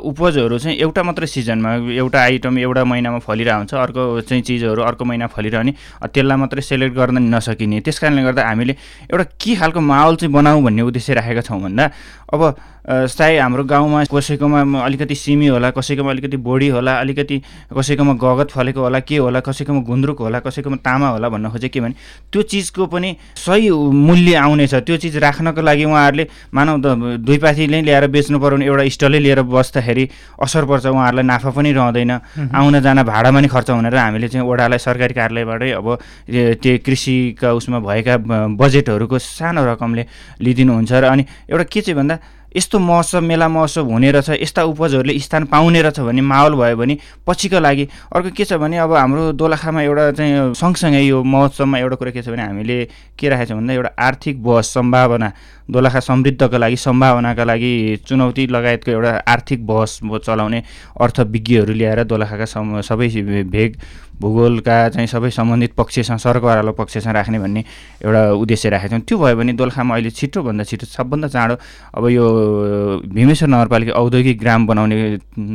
उपजहरू 0.03 0.57
चाहिँ 0.59 0.77
एउटा 0.77 1.03
मात्रै 1.03 1.27
सिजनमा 1.27 1.71
एउटा 1.91 2.19
आइटम 2.19 2.57
एउटा 2.59 2.83
महिनामा 2.83 3.19
फलिरहेको 3.19 3.59
हुन्छ 3.59 3.73
अर्को 3.75 4.21
चाहिँ 4.21 4.43
चिजहरू 4.43 4.81
अर्को 4.83 5.05
महिना 5.05 5.27
फलिरहने 5.27 5.71
त्यसलाई 6.07 6.37
मात्रै 6.37 6.61
सेलेक्ट 6.61 6.95
गर्न 6.95 7.17
नसकिने। 7.35 7.79
त्यस 7.83 7.99
कारणले 7.99 8.23
गर्दा 8.23 8.47
हामीले 8.47 8.73
एउटा 9.11 9.23
के 9.35 9.55
खालको 9.55 9.79
माहौल 9.79 10.15
चाहिँ 10.15 10.33
बनाऊँ 10.33 10.63
भन्ने 10.63 10.81
उद्देश्य 10.87 11.13
राखेका 11.13 11.41
छौँ 11.41 11.61
भन्दा 11.61 11.91
अब 12.33 12.41
चाहे 12.89 13.37
हाम्रो 13.37 13.63
गाउँमा 13.69 14.03
कसैकोमा 14.09 14.61
अलिकति 14.81 15.15
सिमी 15.15 15.47
होला 15.47 15.69
कसैकोमा 15.77 16.09
अलिकति 16.11 16.37
बोडी 16.37 16.67
होला 16.69 16.93
अलिकति 16.99 17.37
कसैकोमा 17.77 18.13
गगत 18.17 18.49
फलेको 18.51 18.81
होला 18.81 18.99
के 18.99 19.17
होला 19.17 19.39
कसैकोमा 19.45 19.81
गुन्द्रुक 19.85 20.19
होला 20.19 20.39
कसैकोमा 20.39 20.77
तामा 20.81 21.07
होला 21.09 21.29
भन्न 21.29 21.49
खोजेँ 21.49 21.69
के 21.69 21.79
भने 21.81 21.93
त्यो 22.33 22.41
चिजको 22.41 22.85
पनि 22.85 23.15
सही 23.45 23.69
मूल्य 24.07 24.35
आउनेछ। 24.35 24.73
त्यो 24.75 24.97
चिज 24.97 25.17
राख्नको 25.17 25.61
लागि 25.61 25.85
उहाँहरूले 25.85 26.27
मानौ 26.53 26.77
त 26.81 27.19
दुई 27.21 27.37
पाथी 27.37 27.67
नै 27.67 27.81
ल्याएर 27.81 28.07
बेच्नु 28.09 28.39
भने 28.39 28.68
एउटा 28.69 28.83
स्टलै 28.95 29.19
लिएर 29.19 29.41
बस्दाखेरि 29.49 30.03
असर 30.37 30.63
पर्छ 30.69 30.85
उहाँहरूलाई 30.85 31.25
नाफा 31.25 31.49
पनि 31.49 31.71
रहँदैन। 31.73 32.11
आउन 32.53 32.79
जान 32.79 33.03
भाडामा 33.03 33.39
नि 33.41 33.47
खर्च 33.49 33.69
हुनेर 33.69 33.95
हामीले 33.97 34.27
चाहिँ 34.29 34.47
वडालाई 34.47 34.79
सरकारी 34.79 35.13
कार्यालयबाटै 35.13 35.71
अब 35.73 35.87
त्यो 36.61 36.77
कृषिका 36.85 37.53
उसमा 37.53 37.79
भएका 37.81 38.17
बजेटहरूको 38.55 39.17
सानो 39.19 39.65
रकमले 39.65 40.03
लिइदिनुहुन्छ 40.41 40.91
र 40.93 41.05
अनि 41.09 41.23
एउटा 41.49 41.63
के 41.73 41.81
चाहिँ 41.81 41.97
भन्दा 41.97 42.17
यस्तो 42.49 42.79
महोत्सव 42.79 43.21
मेला 43.21 43.47
महोत्सव 43.47 43.89
हुने 43.93 44.09
रहेछ 44.11 44.41
यस्ता 44.41 44.63
उपजहरूले 44.73 45.13
स्थान 45.21 45.45
पाउने 45.53 45.81
रहेछ 45.85 45.99
भन्ने 46.01 46.21
माहौल 46.21 46.53
भयो 46.57 46.77
भने 46.81 46.97
पछिको 47.21 47.59
लागि 47.61 47.85
अर्को 48.09 48.29
के 48.33 48.45
छ 48.45 48.57
भने 48.57 48.77
अब 48.89 48.93
हाम्रो 48.97 49.37
दोलखामा 49.37 49.81
एउटा 49.85 50.11
चाहिँ 50.17 50.53
सँगसँगै 50.57 51.01
यो 51.13 51.21
महोत्सवमा 51.23 51.77
एउटा 51.77 51.95
कुरा 52.01 52.11
के 52.11 52.21
छ 52.25 52.33
भने 52.33 52.43
हामीले 52.49 52.77
के 53.19 53.29
राखेको 53.29 53.53
छ 53.53 53.53
भन्दा 53.53 53.73
एउटा 53.73 53.91
आर्थिक 54.01 54.41
बहस 54.41 54.73
सम्भावना 54.73 55.29
दोलखा 55.69 55.99
समृद्धको 55.99 56.57
लागि 56.57 56.77
सम्भावनाका 56.77 57.43
लागि 57.43 57.71
चुनौती 58.07 58.47
लगायतको 58.47 58.91
एउटा 58.91 59.11
आर्थिक 59.27 59.65
बहस 59.67 59.99
चलाउने 60.25 60.63
अर्थविज्ञहरू 61.01 61.73
ल्याएर 61.73 62.03
दोलखाका 62.03 62.45
सबै 62.81 63.07
भेग 63.53 63.75
भूगोलका 64.21 64.77
चाहिँ 64.89 65.07
सबै 65.07 65.29
सम्बन्धित 65.31 65.73
पक्षसँग 65.73 66.17
सरकारवाला 66.19 66.71
पक्षसँग 66.75 67.13
राख्ने 67.15 67.39
भन्ने 67.39 67.63
एउटा 68.03 68.21
उद्देश्य 68.35 68.69
राखेका 68.69 68.97
छौँ 68.97 69.05
त्यो 69.07 69.17
भयो 69.17 69.35
भने 69.35 69.53
दोलखामा 69.55 69.95
अहिले 69.95 70.11
छिटोभन्दा 70.11 70.63
छिटो 70.63 70.85
सबभन्दा 70.85 71.27
चाँडो 71.27 71.55
अब 71.95 72.07
यो 72.09 72.25
भीमेश्वर 73.07 73.49
नगरपालिका 73.49 73.93
औद्योगिक 73.95 74.39
ग्राम 74.39 74.67
बनाउने 74.67 74.97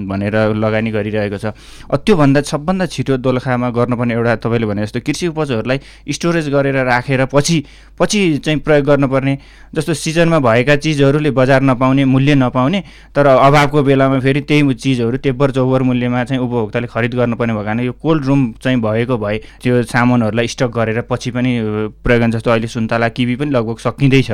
भनेर 0.08 0.36
लगानी 0.56 0.90
गरिरहेको 0.96 1.38
छ। 1.38 1.52
त्योभन्दा 1.92 2.40
सबभन्दा 2.40 2.86
छिटो 2.86 3.16
दोलखामा 3.20 3.68
गर्नुपर्ने 3.70 4.14
एउटा 4.14 4.36
तपाईँले 4.40 4.66
भने 4.66 4.82
जस्तो 4.82 5.00
कृषि 5.00 5.26
उपजहरूलाई 5.28 5.78
स्टोरेज 6.08 6.48
गरेर 6.48 6.76
राखेर 6.88 7.24
पछि 7.28 7.64
पछि 8.00 8.20
चाहिँ 8.38 8.60
प्रयोग 8.64 8.84
गर्नुपर्ने 8.86 9.38
जस्तो 9.76 9.94
सिजनमा 10.04 10.38
भएका 10.40 10.76
चिजहरूले 10.76 11.30
बजार 11.30 11.62
नपाउने 11.62 12.04
मूल्य 12.04 12.34
नपाउने 12.34 12.82
तर 13.16 13.26
अभावको 13.26 13.82
बेलामा 13.82 14.18
फेरि 14.20 14.40
त्यही 14.48 14.74
चिजहरू 14.76 15.16
तेब्बर 15.24 15.50
चौबर 15.50 15.82
मूल्यमा 15.82 16.24
चाहिँ 16.24 16.42
उपभोक्ताले 16.42 16.86
खरिद 16.86 17.14
गर्नुपर्ने 17.14 17.52
भएको 17.54 17.64
कारण 17.64 17.80
यो 17.80 17.92
कोल्ड 18.02 18.24
रुम 18.24 18.40
चाहिँ 18.62 18.80
भएको 18.80 19.16
भए 19.18 19.38
त्यो 19.62 19.82
सामानहरूलाई 19.88 20.46
स्टक 20.48 20.70
गरेर 20.76 21.00
पछि 21.10 21.30
पनि 21.30 21.52
प्रयोग 22.04 22.30
जस्तो 22.30 22.50
अहिले 22.50 22.68
सुन्तला 22.68 23.08
किबी 23.08 23.36
पनि 23.36 23.50
लगभग 23.50 23.78
सकिँदैछ। 23.78 24.30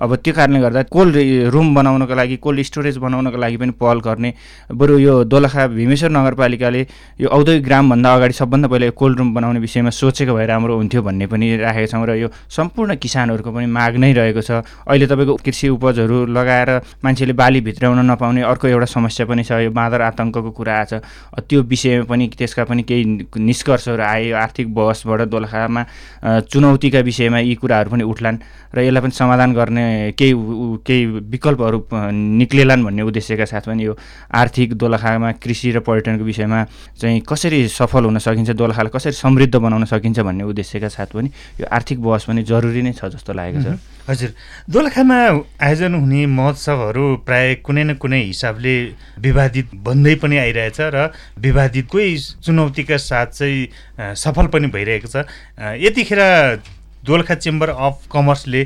अब 0.00 0.14
त्यो 0.16 0.34
कारणले 0.34 0.60
गर्दा 0.60 0.82
कोल्ड 0.90 1.16
रुम 1.52 1.74
बनाउनको 1.74 2.14
लागि 2.14 2.36
कोल्ड 2.42 2.60
स्टोरेज 2.62 2.96
बनाउनको 2.98 3.38
लागि 3.38 3.56
पनि 3.56 3.72
पहल 3.80 3.98
गर्ने 4.00 4.32
बरु 4.72 4.98
यो 4.98 5.14
दोलखा 5.24 5.66
भीमेश्वर 5.68 6.10
नगरपालिकाले 6.10 6.80
यो 7.20 7.28
औद्योगिक 7.28 7.64
ग्रामभन्दा 7.64 8.14
अगाडि 8.14 8.34
सबभन्दा 8.34 8.68
पहिला 8.68 8.86
यो 8.86 8.92
कोल्ड 8.92 9.18
रुम 9.18 9.34
बनाउने 9.34 9.60
विषयमा 9.60 9.90
सोचेको 9.90 10.34
भए 10.34 10.46
राम्रो 10.46 10.76
हुन्थ्यो 10.76 11.02
भन्ने 11.02 11.26
पनि 11.26 11.56
राखेका 11.56 11.86
छौँ 11.86 12.06
र 12.06 12.16
यो 12.16 12.28
सम्पूर्ण 12.50 12.96
किसानहरूको 12.96 13.50
पनि 13.52 13.66
माग 13.66 13.96
नै 13.96 14.12
रहेको 14.12 14.42
छ। 14.42 14.50
अहिले 14.86 15.06
तपाईँको 15.12 15.36
कृषि 15.44 15.68
उपजहरू 15.68 16.16
लगाएर 16.32 16.70
मान्छेले 17.04 17.32
बाली 17.36 17.60
भित्राउन 17.60 18.00
नपाउने 18.10 18.42
अर्को 18.42 18.66
एउटा 18.68 18.86
समस्या 18.88 19.26
पनि 19.28 19.44
छ 19.44 19.60
यो 19.62 19.70
बाँदर 19.70 20.00
आतङ्कको 20.08 20.50
कुरा 20.50 20.74
आछ 20.80 20.92
त्यो 21.44 21.62
विषयमा 21.62 22.04
पनि 22.08 22.28
त्यसका 22.32 22.64
पनि 22.64 22.82
केही 22.82 23.04
निष्कर्षहरू 23.36 24.02
आयो। 24.02 24.36
आर्थिक 24.36 24.74
बहसबाट 24.74 25.20
दोलखामा 25.28 25.82
चुनौतीका 26.48 27.00
विषयमा 27.00 27.38
यी 27.38 27.54
कुराहरू 27.60 27.90
पनि 27.90 28.04
उठ्लान् 28.04 28.38
र 28.74 28.80
यसलाई 28.80 29.02
पनि 29.02 29.12
समाधान 29.12 29.52
गर्ने 29.52 29.84
केही 30.16 30.32
केही 30.86 31.04
विकल्पहरू 31.28 31.78
निक्लेलान् 31.92 32.84
भन्ने 32.84 33.02
उद्देश्यका 33.02 33.44
साथ 33.44 33.68
पनि 33.68 33.84
यो 33.84 33.96
आर्थिक 34.32 34.74
दोलखामा 34.74 35.32
कृषि 35.44 35.70
र 35.72 35.80
पर्यटनको 35.84 36.24
विषयमा 36.24 36.64
चाहिँ 36.96 37.20
कसरी 37.28 37.68
सफल 37.68 38.04
हुन 38.04 38.18
सकिन्छ 38.18 38.50
दोलखालाई 38.56 38.90
कसरी 38.96 39.12
समृद्ध 39.12 39.54
बनाउन 39.54 39.84
सकिन्छ 39.84 40.20
भन्ने 40.20 40.44
उद्देश्यका 40.44 40.88
साथ 40.88 41.12
पनि 41.12 41.28
यो 41.60 41.66
आर्थिक 41.68 42.02
बहस 42.02 42.24
पनि 42.24 42.42
जरुरी 42.42 42.82
नै 42.82 42.92
छ 42.96 43.12
जस्तो 43.12 43.32
लागेको 43.32 43.60
छ। 43.60 43.76
हजुर। 44.08 44.30
दोलखामा 45.02 45.66
आयोजन 45.66 45.94
हुने 45.94 46.26
महोत्सवहरू 46.30 47.04
प्राय 47.26 47.54
कुनै 47.66 47.82
न 47.84 47.94
कुनै 47.98 48.22
हिसाबले 48.22 48.74
विवादित 49.18 49.74
बन्दै 49.82 50.14
पनि 50.22 50.36
आइरहेछ 50.38 50.78
र 50.94 51.10
विवादितकै 51.42 52.06
चुनौतीका 52.46 52.96
साथ 53.02 53.26
चाहिँ 53.34 54.14
सफल 54.14 54.46
पनि 54.54 54.66
भइरहेको 54.70 55.08
छ। 55.10 55.26
यतिखेर 55.82 56.22
दोलखा 57.04 57.34
चेम्बर 57.34 57.68
अफ 57.68 58.06
कमर्सले 58.12 58.62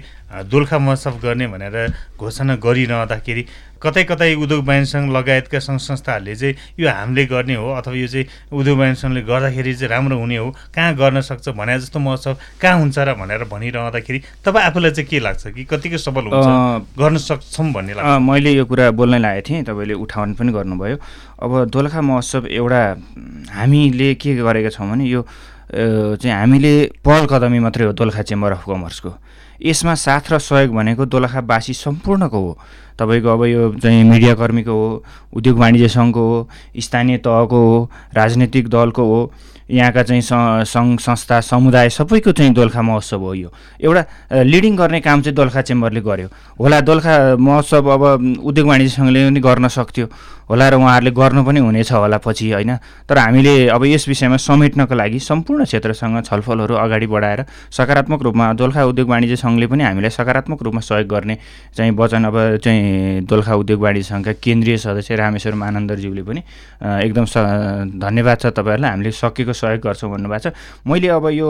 दोलखा 0.50 0.78
महोत्सव 0.78 1.14
गर्ने 1.22 1.46
भनेर 1.46 1.76
घोषणा 2.20 2.54
गरिरहँदाखेरि 2.64 3.46
कतै 3.82 4.02
कतै 4.04 4.34
उद्योग 4.34 4.70
सङ्घ 4.92 5.06
लगायतका 5.16 5.58
सङ्घ 5.60 5.80
संस्थाहरूले 5.80 6.34
चाहिँ 6.36 6.54
यो 6.80 6.88
हामीले 6.88 7.24
गर्ने 7.32 7.54
हो 7.54 7.70
अथवा 7.80 7.94
यो 7.94 8.08
चाहिँ 8.08 8.26
उद्योग 8.52 8.82
सङ्घले 9.00 9.22
गर्दाखेरि 9.30 9.74
चाहिँ 9.74 9.90
राम्रो 9.90 10.18
हुने 10.18 10.36
हो 10.36 10.50
कहाँ 10.74 10.94
गर्न 10.96 11.20
सक्छ 11.28 11.48
भने 11.56 11.78
जस्तो 11.80 11.98
महोत्सव 12.00 12.36
कहाँ 12.60 12.78
हुन्छ 12.80 12.98
र 12.98 13.14
भनेर 13.20 13.44
भनिरहँदाखेरि 13.52 14.18
तपाईँ 14.44 14.64
आफूलाई 14.66 14.90
चाहिँ 14.90 15.08
के 15.08 15.18
लाग्छ? 15.20 15.46
कि 15.56 15.64
कतिको 15.64 15.98
सफल 15.98 16.24
हुन्छ? 16.28 16.48
गर्न 16.98 17.16
सक्छौँ 17.16 17.72
भन्ने 17.72 17.94
लाग्छ। 17.94 18.20
मैले 18.28 18.50
यो 18.52 18.64
कुरा 18.64 18.90
बोल्नै 18.96 19.18
लागेको 19.18 19.48
थिएँ 19.48 19.64
तपाईँले 19.64 19.94
उठाउन 20.04 20.34
पनि 20.36 20.52
गर्नुभयो। 20.52 20.96
अब 21.44 21.52
दोलखा 21.72 22.00
महोत्सव 22.00 22.46
एउटा 22.48 22.82
हामीले 23.60 24.14
के 24.20 24.34
गरेका 24.40 24.70
छौँ 24.76 24.88
भने 24.90 25.04
यो 25.04 25.20
चाहिँ 25.66 26.36
हामीले 26.36 26.72
पहल 27.04 27.26
कदमी 27.26 27.58
मात्रै 27.58 27.86
हो 27.86 27.92
दोलखा 27.92 28.22
चेम्बर 28.22 28.52
अफ 28.52 28.64
कमर्सको। 28.66 29.10
यसमा 29.62 29.94
साथ 29.94 30.32
र 30.32 30.38
सहयोग 30.38 30.74
भनेको 30.74 31.04
दोलखावासी 31.10 31.72
सम्पूर्णको 31.74 32.38
हो। 32.38 32.52
तपाईँको 32.98 33.28
अब 33.28 33.44
यो 33.44 33.72
चाहिँ 33.82 34.04
मिडियाकर्मीको 34.04 34.72
हो 34.72 35.02
उद्योग 35.36 35.58
वाणिज्य 35.58 35.88
सङ्घको 35.88 36.20
हो 36.20 36.48
स्थानीय 36.80 37.16
तहको 37.26 37.58
हो 37.68 37.90
राजनैतिक 38.16 38.68
दलको 38.68 39.04
हो 39.04 39.20
यहाँका 39.70 40.02
चाहिँ 40.02 40.22
सङ्घ 40.22 40.98
संस्था 41.00 41.40
समुदाय 41.42 41.88
सबैको 41.90 42.32
चाहिँ 42.32 42.52
दोलखा 42.54 42.82
महोत्सव 42.82 43.20
हो 43.20 43.34
यो। 43.34 43.50
एउटा 43.82 44.42
लिडिङ 44.46 44.76
गर्ने 44.76 45.00
काम 45.02 45.22
चाहिँ 45.22 45.34
दोलखा 45.34 45.62
चेम्बरले 45.66 46.00
गर्यो। 46.06 46.28
होला 46.54 46.80
दोलखा 46.86 47.14
महोत्सव 47.34 47.90
अब 47.90 48.02
उद्योग 48.46 48.66
वाणिज्य 48.68 48.94
सङ्घले 48.94 49.26
पनि 49.26 49.40
गर्न 49.42 49.68
सक्थ्यो। 49.68 50.06
होला 50.46 50.68
र 50.70 50.74
उहाँहरूले 50.78 51.10
गर्नु 51.10 51.42
पनि 51.42 51.60
हुनेछ 51.60 51.90
होला 51.92 52.18
पछि 52.22 52.50
होइन? 52.52 52.78
तर 53.10 53.18
हामीले 53.18 53.66
अब 53.74 53.84
यस 53.90 54.06
विषयमा 54.08 54.36
समेट्नको 54.38 54.94
लागि 54.94 55.18
सम्पूर्ण 55.18 55.64
क्षेत्रसँग 55.66 56.22
छलफलहरू 56.30 56.74
अगाडि 56.86 57.06
बढाएर 57.10 57.44
सकारात्मक 57.74 58.22
रूपमा 58.22 58.52
दोलखा 58.54 58.84
उद्योग 58.86 59.08
वाणिज्य 59.10 59.36
सङ्घले 59.42 59.66
पनि 59.66 59.82
हामीलाई 59.82 60.10
सकारात्मक 60.14 60.62
रूपमा 60.62 60.80
सहयोग 60.86 61.08
गर्ने 61.10 61.34
चाहिँ 61.74 61.90
वचन 61.98 62.24
अब 62.30 62.62
चाहिँ 62.62 62.85
दोलखा 63.26 63.54
उद्योग 63.54 63.80
वाणिज्य 63.82 64.08
सङ्घका 64.08 64.32
केन्द्रीय 64.42 64.76
सदस्य 64.78 65.16
रामेश्वर 65.16 65.54
मानन्दरज्यूले 65.54 66.22
पनि 66.22 66.40
एकदम 67.06 67.24
स 67.24 67.36
धन्यवाद 67.98 68.36
छ 68.40 68.46
तपाईँहरूलाई। 68.56 68.90
हामीले 68.90 69.10
सकेको 69.10 69.52
सहयोग 69.52 69.80
गर्छौँ 69.82 70.10
भन्नुभएको 70.10 70.50
छ। 70.50 70.54
मैले 70.86 71.08
अब 71.08 71.26
यो 71.32 71.48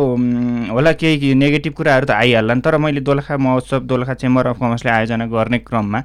होला 0.73 0.93
केही 1.01 1.35
नेगेटिभ 1.35 1.73
कुराहरू 1.77 2.07
त 2.07 2.11
आइहाल्ला 2.11 2.55
तर 2.65 2.77
मैले 2.79 3.01
दोलखा 3.01 3.37
महोत्सव 3.37 3.81
दोलखा 3.87 4.15
चेम्बर 4.15 4.47
अफ 4.47 4.59
कमर्सले 4.61 4.91
आयोजना 4.91 5.27
गर्ने 5.27 5.59
क्रममा 5.67 6.01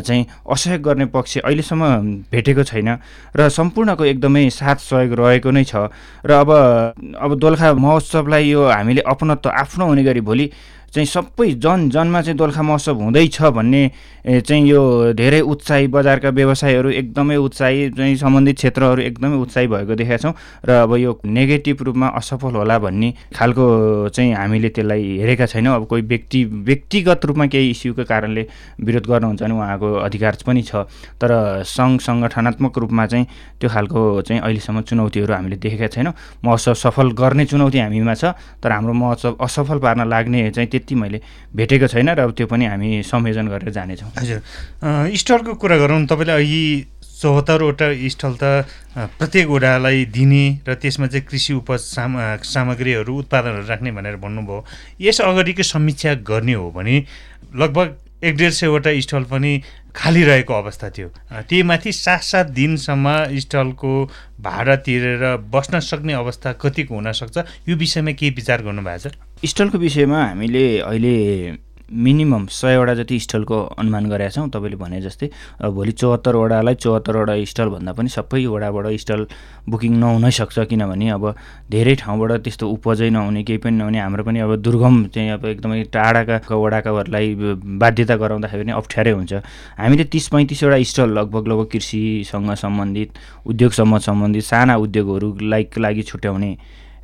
चाहिँ 0.00 0.26
असहयोग 0.50 0.82
गर्ने 0.82 1.06
पक्ष 1.12 1.38
अहिलेसम्म 1.44 1.82
भेटेको 2.32 2.62
छैन 2.64 2.88
र 3.36 3.48
सम्पूर्णको 3.48 4.04
एकदमै 4.04 4.48
साथ 4.50 4.78
सहयोग 4.82 5.12
रहेको 5.20 5.50
नै 5.50 5.64
छ। 5.64 5.90
र 6.26 6.30
अब 6.32 6.50
अब 7.20 7.30
दोलखा 7.38 7.72
महोत्सवलाई 7.74 8.44
यो 8.48 8.60
हामीले 8.68 9.02
अपनत्व 9.06 9.50
आफ्नो 9.50 9.84
हुने 9.86 10.02
गरी 10.04 10.20
भोलि 10.20 10.46
चाहिँ 10.92 11.06
सबै 11.06 11.50
जन 11.56 11.88
जनमा 11.90 12.20
चाहिँ 12.22 12.36
दोलखा 12.36 12.62
महोत्सव 12.62 12.96
हुँदैछ 13.02 13.42
भन्ने 13.42 13.82
चाहिँ 14.22 14.68
यो 14.68 15.12
धेरै 15.18 15.40
उत्साही 15.40 15.86
बजारका 15.88 16.28
व्यवसायहरू 16.30 16.90
एकदमै 16.90 17.36
उत्साही 17.36 17.90
चाहिँ 17.90 18.16
सम्बन्धित 18.16 18.56
क्षेत्रहरू 18.56 19.02
एकदमै 19.02 19.36
उत्साही 19.36 19.66
भएको 19.66 19.94
देखेका 19.94 20.16
छौँ 20.22 20.34
र 20.64 20.70
अब 20.82 20.94
यो 20.96 21.18
नेगेटिभ 21.24 21.82
रूपमा 21.82 22.08
असफल 22.20 22.54
होला 22.54 22.78
भन्ने 22.78 23.12
खालको 23.34 23.64
चाहिँ 24.14 24.34
हामीले 24.34 24.68
त्यसलाई 24.68 25.18
हेरेका 25.18 25.46
छैनौँ। 25.46 25.74
अब 25.74 25.86
कोही 25.86 26.02
व्यक्ति 26.02 26.44
व्यक्तिगत 26.44 27.24
रूपमा 27.24 27.46
केही 27.46 27.70
इस्युको 27.70 28.04
कारणले 28.04 28.46
विरोध 28.84 29.06
गर्नुहुन्छ 29.08 29.42
भने 29.42 29.54
उहाँको 29.54 29.88
अधिकार 30.06 30.36
पनि 30.46 30.62
छ। 30.62 30.86
तर 31.18 31.62
सङ्घ 31.66 32.00
सङ्गठनात्मक 32.00 32.78
रूपमा 32.78 33.06
चाहिँ 33.06 33.26
त्यो 33.60 33.68
खालको 33.70 34.00
चाहिँ 34.22 34.40
अहिलेसम्म 34.42 34.80
चुनौतीहरू 34.86 35.32
हामीले 35.34 35.56
देखेका 35.56 35.88
छैनौँ। 35.88 36.14
महोत्सव 36.44 36.74
सफल 36.74 37.10
गर्ने 37.16 37.44
चुनौती 37.48 37.78
हामीमा 37.78 38.14
छ 38.14 38.36
तर 38.62 38.70
हाम्रो 38.70 38.92
महोत्सव 38.92 39.36
असफल 39.40 39.78
पार्न 39.82 40.08
लाग्ने 40.08 40.50
चाहिँ 40.50 40.68
त्यति 40.82 40.94
मैले 40.98 41.20
भेटेको 41.54 41.86
छैन 41.86 42.10
र 42.18 42.30
त्यो 42.34 42.46
पनि 42.50 42.66
हामी 42.66 42.90
संयोजन 43.06 43.46
गरेर 43.48 43.70
जानेछौँ। 43.70 44.10
हजुर। 44.18 44.40
स्टलको 45.14 45.54
कुरा 45.54 45.76
गरौँ 45.78 46.06
तपाईँले 46.10 46.34
अघि 46.34 46.62
चौहत्तरवटा 47.22 47.86
स्टल 48.10 48.34
त 48.34 48.66
प्रत्येक 49.14 49.46
वडालाई 49.46 50.04
दिने 50.10 50.66
र 50.66 50.74
त्यसमा 50.74 51.06
चाहिँ 51.06 51.22
कृषि 51.22 51.52
उपज 51.54 51.78
साम 51.78 52.18
सामग्रीहरू 52.42 53.14
उत्पादनहरू 53.14 53.66
राख्ने 53.70 53.90
भनेर 53.94 54.16
भन्नुभयो। 54.18 54.58
यस 55.00 55.20
अगाडिको 55.22 55.62
समीक्षा 55.62 56.14
गर्ने 56.26 56.54
हो 56.58 56.70
भने 56.74 56.96
लगभग 57.54 58.26
एक 58.26 58.36
डेढ 58.36 58.50
सयवटा 58.52 58.90
स्टल 59.00 59.24
पनि 59.30 59.52
खाली 59.94 60.22
रहेको 60.24 60.54
अवस्था 60.54 60.90
थियो। 60.90 61.08
त्यही 61.30 61.62
माथि 61.62 61.92
सात 61.92 62.22
सात 62.22 62.46
दिनसम्म 62.50 63.06
स्टलको 63.38 63.92
भाडा 64.40 64.76
तिरेर 64.82 65.36
बस्न 65.46 65.80
सक्ने 65.80 66.12
अवस्था 66.12 66.52
कतिको 66.58 66.94
हुनसक्छ 66.94 67.38
यो 67.68 67.76
विषयमा 67.76 68.12
केही 68.18 68.30
विचार 68.34 68.62
गर्नुभएको 68.62 69.10
छ 69.10 69.14
स्टलको 69.44 69.78
विषयमा 69.78 70.18
हामीले 70.22 70.78
अहिले 70.78 71.14
मिनिमम 71.92 72.46
सयवटा 72.46 72.92
जति 72.94 73.18
स्टलको 73.20 73.56
अनुमान 73.78 74.08
गरेका 74.10 74.28
छौँ 74.30 74.48
तपाईँले 74.50 74.76
भने 74.78 75.00
जस्तै 75.02 75.28
भोलि 75.66 75.92
चौहत्तरवटालाई 75.92 76.74
चौहत्तरवटा 76.74 77.34
स्टल 77.44 77.68
भन्दा 77.68 77.92
पनि 77.92 78.08
सबै 78.08 78.44
वडाबाट 78.46 78.86
स्टल 79.02 79.26
बुकिङ 79.68 79.92
नहुनै 79.98 80.30
सक्छ 80.30 80.58
किनभने 80.70 81.08
अब 81.10 81.24
धेरै 81.70 81.94
ठाउँबाट 81.94 82.32
त्यस्तो 82.44 82.68
उपजै 82.70 83.08
नहुने 83.10 83.42
केही 83.42 83.58
पनि 83.58 83.76
नहुने 83.76 83.98
हाम्रो 83.98 84.24
पनि 84.24 84.38
अब 84.40 84.54
दुर्गम 84.62 85.04
चाहिँ 85.10 85.30
अब 85.30 85.44
एकदमै 85.44 85.82
टाढाका 85.90 86.54
वडाकाहरूलाई 86.54 87.34
बाध्यता 87.82 88.16
गराउँदाखेरि 88.16 88.62
पनि 88.62 88.72
अप्ठ्यारै 88.72 89.12
हुन्छ। 89.12 89.32
हामीले 89.78 90.04
तिस 90.06 90.28
पैँतिसवटा 90.28 90.82
स्टल 90.86 91.18
लगभग 91.18 91.48
लगभग 91.48 91.66
कृषिसँग 91.72 92.54
सम्बन्धित 92.62 93.18
उद्योगसँग 93.46 93.98
सम्बन्धित 94.06 94.44
साना 94.44 94.76
उद्योगहरूलाई 94.86 95.68
लागि 95.78 96.02
छुट्याउने 96.02 96.52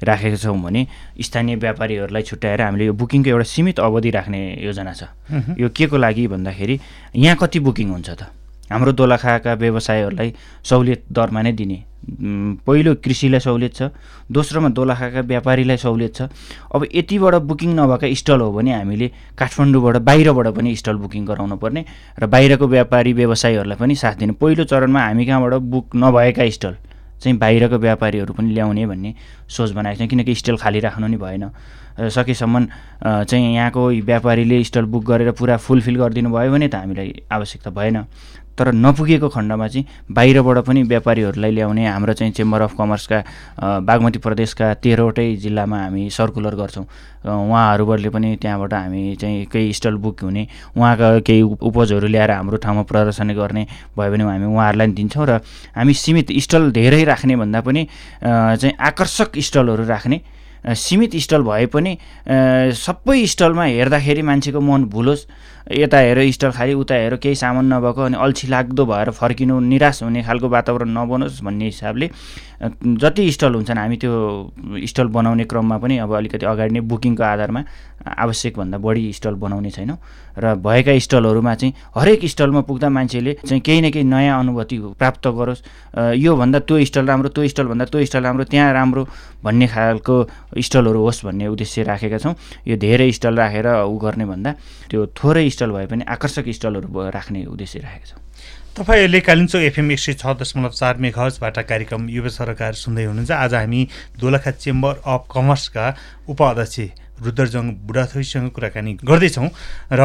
राखेका 0.02 0.36
छौँ 0.36 0.58
भने 0.62 0.86
स्थानीय 1.20 1.56
व्यापारीहरूलाई 1.56 2.22
छुट्याएर 2.22 2.62
हामीले 2.62 2.84
यो 2.86 2.92
बुकिङको 2.94 3.30
एउटा 3.30 3.44
सीमित 3.44 3.80
अवधि 3.80 4.10
राख्ने 4.10 4.40
योजना 4.62 4.92
छ। 4.92 5.02
यो 5.58 5.68
के 5.74 5.86
को 5.86 5.96
लागि 5.96 6.26
भन्दाखेरि 6.28 6.80
यहाँ 7.16 7.36
कति 7.36 7.58
बुकिङ 7.60 7.88
हुन्छ 7.90 8.10
त? 8.10 8.22
हाम्रो 8.70 8.92
दोलखाका 8.92 9.54
व्यवसायहरूलाई 9.54 10.32
सहुलियत 10.64 11.04
दरमा 11.08 11.42
नै 11.42 11.52
दिने। 11.52 11.78
पहिलो 12.68 12.94
कृषिलाई 13.04 13.40
सहुलियत 13.40 13.74
छ 13.74 13.82
दोस्रोमा 14.28 14.68
दोलखाका 14.76 15.20
व्यापारीलाई 15.24 15.76
सहुलियत 15.76 16.14
छ। 16.14 16.20
अब 16.76 16.86
यतिबाट 16.94 17.34
बुकिङ 17.48 17.70
नभएका 17.74 18.12
स्टल 18.14 18.40
हो 18.40 18.52
भने 18.52 18.72
हामीले 18.74 19.08
काठमाडौँबाट 19.38 19.96
बाहिरबाट 20.04 20.46
पनि 20.52 20.76
स्टल 20.76 20.96
बुकिङ 21.00 21.24
गराउनु 21.26 21.56
पर्ने 21.56 21.84
र 22.20 22.26
बाहिरको 22.28 22.66
व्यापारी 22.68 23.12
व्यवसायीहरूलाई 23.12 23.76
पनि 23.80 23.94
साथ 23.96 24.14
दिने। 24.20 24.32
पहिलो 24.36 24.64
चरणमा 24.64 25.00
हामी 25.00 25.26
कहाँबाट 25.26 25.54
बुक 25.72 25.96
नभएका 25.96 26.48
स्टल? 26.50 26.76
चाहिँ 27.20 27.38
बाहिरको 27.38 27.76
व्यापारीहरू 27.78 28.32
पनि 28.34 28.54
ल्याउने 28.54 28.86
भन्ने 28.86 29.14
सोच 29.48 29.70
बनाएको 29.74 30.04
छ 30.04 30.08
किनकि 30.08 30.34
स्टल 30.34 30.56
खाली 30.56 30.80
राख्नु 30.80 31.06
नि 31.06 31.16
भएन। 31.16 31.50
सकेसम्म 31.98 32.66
चाहिँ 33.02 33.54
यहाँको 33.54 33.82
व्यापारीले 34.06 34.62
स्टल 34.64 34.84
बुक 34.86 35.04
गरेर 35.04 35.30
पुरा 35.34 35.56
फुलफिल 35.58 35.96
गरिदिनु 35.98 36.30
भयो 36.30 36.52
भने 36.52 36.68
त 36.68 36.74
हामीलाई 36.78 37.26
आवश्यकता 37.26 37.70
भएन। 37.74 37.96
तर 38.58 38.72
नपुगेको 38.74 39.28
खण्डमा 39.28 39.66
चाहिँ 39.68 39.86
बाहिरबाट 40.10 40.58
पनि 40.66 40.82
व्यापारीहरूलाई 40.82 41.50
ल्याउने 41.50 41.86
हाम्रो 41.86 42.12
चाहिँ 42.12 42.32
चेम्बर 42.32 42.60
अफ 42.60 42.74
कमर्सका 42.78 43.18
बागमती 43.86 44.18
प्रदेशका 44.18 44.72
तेह्रवटै 44.82 45.34
जिल्लामा 45.36 45.78
हामी 45.82 46.08
सर्कुलर 46.10 46.54
गर्छौँ। 46.54 46.84
उहाँहरूबाटले 47.24 48.08
पनि 48.10 48.36
त्यहाँबाट 48.42 48.72
हामी 48.74 49.14
चाहिँ 49.20 49.44
केही 49.52 49.72
स्टल 49.72 49.96
बुक 50.02 50.20
हुने 50.22 50.46
उहाँका 50.76 51.08
केही 51.26 51.42
उपजहरू 51.42 52.06
ल्याएर 52.06 52.30
हाम्रो 52.30 52.56
ठाउँमा 52.56 52.82
प्रदर्शन 52.82 53.30
गर्ने 53.34 53.66
भयो 53.98 54.10
भने 54.10 54.24
हामी 54.24 54.46
उहाँहरूलाई 54.46 54.86
दिन्छौँ 54.98 55.26
र 55.26 55.40
हामी 55.76 55.94
सीमित 55.94 56.32
स्टल 56.42 56.70
धेरै 56.72 57.04
राख्ने 57.04 57.36
भन्दा 57.36 57.60
पनि 57.60 57.86
चाहिँ 58.22 58.74
आकर्षक 58.80 59.38
स्टलहरू 59.38 59.86
राख्ने 59.86 60.20
सीमित 60.58 61.16
स्टल 61.16 61.42
भए 61.42 61.66
पनि 61.70 61.96
सबै 62.74 63.26
स्टलमा 63.26 63.64
हेर्दाखेरि 63.64 64.22
मान्छेको 64.22 64.60
मन 64.60 64.84
भुलोस् 64.90 65.26
यता 65.70 65.98
हेर 65.98 66.30
स्टल 66.32 66.50
खालि 66.50 66.74
उता 66.74 66.94
हेर 66.94 67.16
केही 67.16 67.34
सामान 67.34 67.72
नभएको 67.72 68.02
अनि 68.02 68.16
अल्छी 68.16 68.48
लाग्दो 68.48 68.86
भएर 68.86 69.10
फर्किनु 69.12 69.58
निराश 69.60 70.02
हुने 70.02 70.22
खालको 70.24 70.48
वातावरण 70.48 70.88
नबनोस् 70.96 71.42
भन्ने 71.44 71.64
हिसाबले 71.64 72.10
जति 72.98 73.30
स्टल 73.32 73.54
हुन्छन् 73.54 73.78
हामी 73.78 73.96
त्यो 73.96 74.12
स्टल 74.86 75.06
बनाउने 75.14 75.44
क्रममा 75.44 75.76
पनि 75.78 75.98
अब 75.98 76.14
अलिकति 76.16 76.46
अगाडि 76.46 76.74
नै 76.74 76.80
बुकिङको 76.90 77.22
आधारमा 77.22 77.62
आवश्यकभन्दा 78.18 78.78
बढी 78.78 79.12
स्टल 79.12 79.34
बनाउने 79.34 79.70
छैनौँ। 79.70 79.96
र 80.38 80.54
भएका 80.56 80.98
स्टलहरूमा 80.98 81.54
चाहिँ 81.54 81.74
हरेक 81.96 82.24
स्टलमा 82.24 82.60
पुग्दा 82.66 82.88
मान्छेले 82.88 83.32
चाहिँ 83.46 83.60
केही 83.60 83.80
न 83.80 83.90
केही 83.90 84.04
नयाँ 84.04 84.38
अनुभूति 84.38 84.78
प्राप्त 84.98 85.28
गरोस्। 85.28 85.62
योभन्दा 86.18 86.58
त्यो 86.58 86.84
स्टल 86.84 87.06
राम्रो 87.06 87.28
त्यो 87.28 87.48
स्टलभन्दा 87.48 87.84
त्यो 87.84 88.04
स्टल 88.06 88.22
राम्रो 88.22 88.44
त्यहाँ 88.50 88.72
राम्रो 88.72 89.06
भन्ने 89.44 89.66
खालको 89.66 90.16
स्टलहरू 90.58 91.00
होस् 91.02 91.24
भन्ने 91.26 91.46
उद्देश्य 91.46 91.82
राखेका 91.82 92.18
छौँ। 92.18 92.34
यो 92.66 92.76
धेरै 92.76 93.10
स्टल 93.12 93.34
राखेर 93.38 93.66
उ 93.86 93.98
गर्ने 93.98 94.24
भन्दा 94.24 94.50
त्यो 94.90 95.06
थोरै 95.18 95.48
स्टल 95.58 95.70
भए 95.74 95.86
पनि 95.90 96.04
आकर्षक 96.06 96.48
स्टलहरू 96.54 97.10
राख्ने 97.10 97.44
उद्देश्य 97.50 97.78
राखेका 97.80 98.06
छौँ। 98.06 98.22
तपाईँहरूले 98.78 99.20
कालिम्चोक 99.20 99.62
एफएम 99.62 99.90
एक 99.92 99.98
सय 99.98 100.14
छ 100.14 100.38
दशमलव 100.38 100.70
चार 100.70 100.96
मेघाजबाट 101.02 101.58
कार्यक्रम 101.66 102.08
युवा 102.08 102.30
सरकार 102.30 102.72
सुन्दै 102.78 103.04
हुनुहुन्छ। 103.04 103.30
आज 103.32 103.54
हामी 103.54 103.80
दोलखा 104.20 104.50
चेम्बर 104.54 105.02
अफ 105.02 105.26
कमर्सका 105.34 105.86
उपाध्यक्ष 106.30 106.78
रुद्रजङ 107.26 107.64
बुढाथोइसँग 107.82 108.50
कुराकानी 108.54 108.92
गर्दैछौँ 109.02 109.48
र 109.92 110.02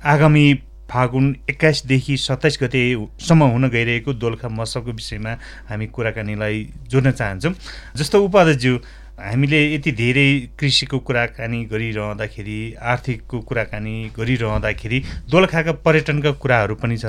आगामी 0.00 0.46
फागुन 0.88 1.26
एक्काइसदेखि 1.50 2.16
सत्ताइस 2.16 2.58
गतेसम्म 2.62 3.42
हुन 3.52 3.68
गइरहेको 3.68 4.12
दोलखा 4.16 4.48
महोत्सवको 4.48 4.90
विषयमा 4.90 5.32
हामी 5.68 5.86
कुराकानीलाई 5.92 6.56
जोड्न 6.88 7.10
चाहन्छौँ। 7.12 7.52
जस्तो 7.94 8.24
उपाध्यक्षज्यू 8.24 8.74
हामीले 9.20 9.60
यति 9.74 9.92
धेरै 9.92 10.28
कृषिको 10.58 10.98
कुराकानी 10.98 11.64
गरिरहँदाखेरि 11.72 12.58
आर्थिकको 12.92 13.40
कुराकानी 13.48 13.94
गरिरहँदाखेरि 14.16 15.02
दोलखाका 15.30 15.72
पर्यटनका 15.84 16.30
कुराहरू 16.42 16.74
पनि 16.74 16.96
छ। 16.96 17.04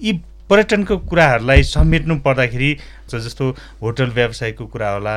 यी 0.00 0.12
पर्यटनको 0.50 0.96
कुराहरूलाई 1.10 1.62
समेट्नु 1.62 2.14
पर्दाखेरि 2.24 2.70
जस्तो 3.10 3.50
होटल 3.82 4.10
व्यवसायको 4.14 4.66
कुरा 4.66 4.90
होला 4.90 5.16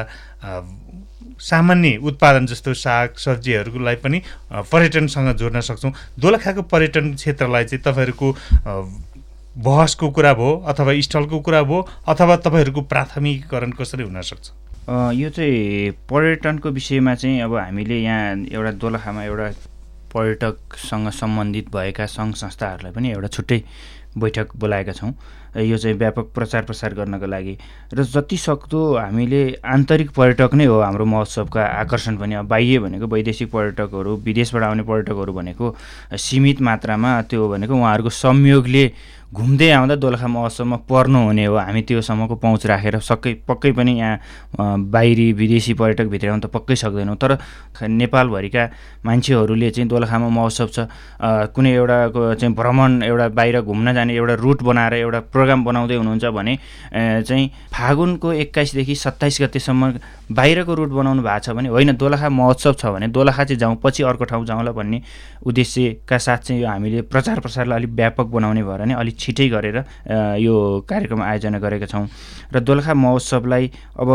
सामान्य 1.41 1.98
उत्पादन 2.03 2.46
जस्तो 2.46 2.74
साग 2.75 3.15
सब्जीहरूलाई 3.17 3.96
पनि 4.03 4.22
पर्यटनसँग 4.51 5.36
जोड्न 5.38 5.62
सक्छौँ। 5.62 5.93
दोलखाको 6.20 6.62
पर्यटन 6.74 7.13
क्षेत्रलाई 7.15 7.65
चाहिँ 7.65 7.84
तपाईँहरूको 7.84 8.34
बहसको 9.58 10.10
कुरा 10.10 10.34
भयो 10.34 10.51
अथवा 10.67 11.00
स्थलको 11.01 11.39
कुरा 11.39 11.62
भयो 11.63 11.88
अथवा 12.08 12.36
तपाईँहरूको 12.38 12.81
प्राथमिकरण 12.91 13.72
कसरी 13.79 14.03
हुनसक्छ 14.03 14.51
यो 14.89 15.29
चाहिँ 15.29 15.91
पर्यटनको 16.09 16.69
विषयमा 16.69 17.13
चाहिँ 17.15 17.41
अब 17.41 17.55
हामीले 17.55 18.01
यहाँ 18.01 18.35
एउटा 18.50 18.71
दोलखामा 18.81 19.23
एउटा 19.23 19.50
पर्यटकसँग 20.13 21.09
सम्बन्धित 21.09 21.70
भएका 21.70 22.05
सङ्घ 22.05 22.33
संस्थाहरूलाई 22.35 22.91
पनि 22.94 23.11
एउटा 23.11 23.27
छुट्टै 23.27 23.61
बैठक 24.17 24.55
बोलाएका 24.57 24.91
छौँ। 24.91 25.13
यो 25.55 25.77
चाहिँ 25.77 25.98
व्यापक 25.98 26.31
प्रचार 26.35 26.63
प्रसार 26.65 26.94
गर्नको 26.94 27.25
लागि। 27.25 27.57
र 27.94 28.03
जति 28.03 28.37
सक्दो 28.37 28.81
हामीले 28.98 29.41
आन्तरिक 29.63 30.11
पर्यटक 30.11 30.53
नै 30.53 30.65
हो 30.65 30.79
हाम्रो 30.81 31.05
महोत्सवका 31.05 31.63
आकर्षण 31.63 32.17
पनि। 32.17 32.35
अब 32.35 32.48
बाह्य 32.48 32.79
भनेको 32.79 33.07
वैदेशिक 33.07 33.51
पर्यटकहरू 33.51 34.15
विदेशबाट 34.17 34.63
आउने 34.63 34.83
पर्यटकहरू 34.83 35.33
भनेको 35.33 35.75
सीमित 36.17 36.61
मात्रामा 36.61 37.22
त्यो 37.29 37.48
भनेको 37.50 37.75
उहाँहरूको 37.75 38.09
संयोगले 38.09 38.85
घुम्दै 39.31 39.70
आउँदा 39.72 39.96
दोलखा 39.96 40.27
महोत्सवमा 40.27 40.77
पर्नुहुने 40.91 41.46
हो। 41.46 41.55
हामी 41.55 41.81
त्योसम्मको 41.87 42.35
पहुँच 42.35 42.65
राखेर 42.67 43.00
सकै 43.00 43.33
पक्कै 43.48 43.72
पनि 43.72 43.91
यहाँ 44.00 44.20
बाहिरी 44.91 45.31
विदेशी 45.33 45.74
पर्यटक 45.79 46.07
भित्र 46.11 46.39
त 46.39 46.46
पक्कै 46.51 46.75
सक्दैनौँ। 46.75 47.15
तर 47.15 47.37
नेपालभरिका 47.79 48.63
मान्छेहरूले 49.07 49.70
चाहिँ 49.72 49.87
दोलखामा 49.87 50.27
महोत्सव 50.27 50.67
छ। 50.67 50.79
कुनै 51.55 51.72
एउटा 51.72 51.98
चाहिँ 52.35 52.53
भ्रमण 52.55 53.03
एउटा 53.03 53.27
बाहिर 53.31 53.61
घुम्न 53.61 53.94
जाने 53.94 54.15
एउटा 54.15 54.33
रुट 54.44 54.63
बनाएर 54.67 54.94
एउटा 54.94 55.20
प्रोग्राम 55.31 55.63
बनाउँदै 55.63 55.96
हुनुहुन्छ 55.96 56.25
भने 56.35 56.57
चाहिँ 57.24 57.48
फागुनको 57.72 58.33
एक्काइसदेखि 58.44 58.96
सत्ताइस 58.96 59.41
गतेसम्म 59.41 59.91
बाहिरको 60.35 60.74
रुट 60.75 60.91
बनाउनु 60.91 61.22
भएको 61.24 61.39
छ 61.39 61.55
भने 61.55 61.70
होइन 61.72 61.96
दोलखा 61.96 62.29
महोत्सव 62.29 62.74
छ 62.74 62.85
भने 62.91 63.07
दोलखा 63.15 63.44
चाहिँ 63.44 63.59
जाउँ 63.59 63.79
पछि 63.79 64.03
अर्को 64.03 64.25
ठाउँ 64.27 64.46
जाउँला 64.46 64.72
भन्ने 64.72 65.01
उद्देश्यका 65.48 66.17
साथ 66.20 66.37
चाहिँ 66.51 66.61
यो 66.61 66.67
हामीले 66.67 67.01
प्रचार 67.07 67.39
प्रसारलाई 67.39 67.79
अलिक 67.79 67.91
व्यापक 67.96 68.27
बनाउने 68.35 68.63
भएर 68.63 68.85
नै 68.85 68.94
अलिक 68.94 69.20
छिटै 69.22 69.48
गरेर 69.53 69.77
यो 70.42 70.55
कार्यक्रम 70.90 71.22
आयोजना 71.22 71.60
गरेका 71.62 71.86
छौँ। 71.86 72.05
र 72.53 72.60
दोलखा 72.60 72.94
महोत्सवलाई 72.94 73.72
अब 74.01 74.10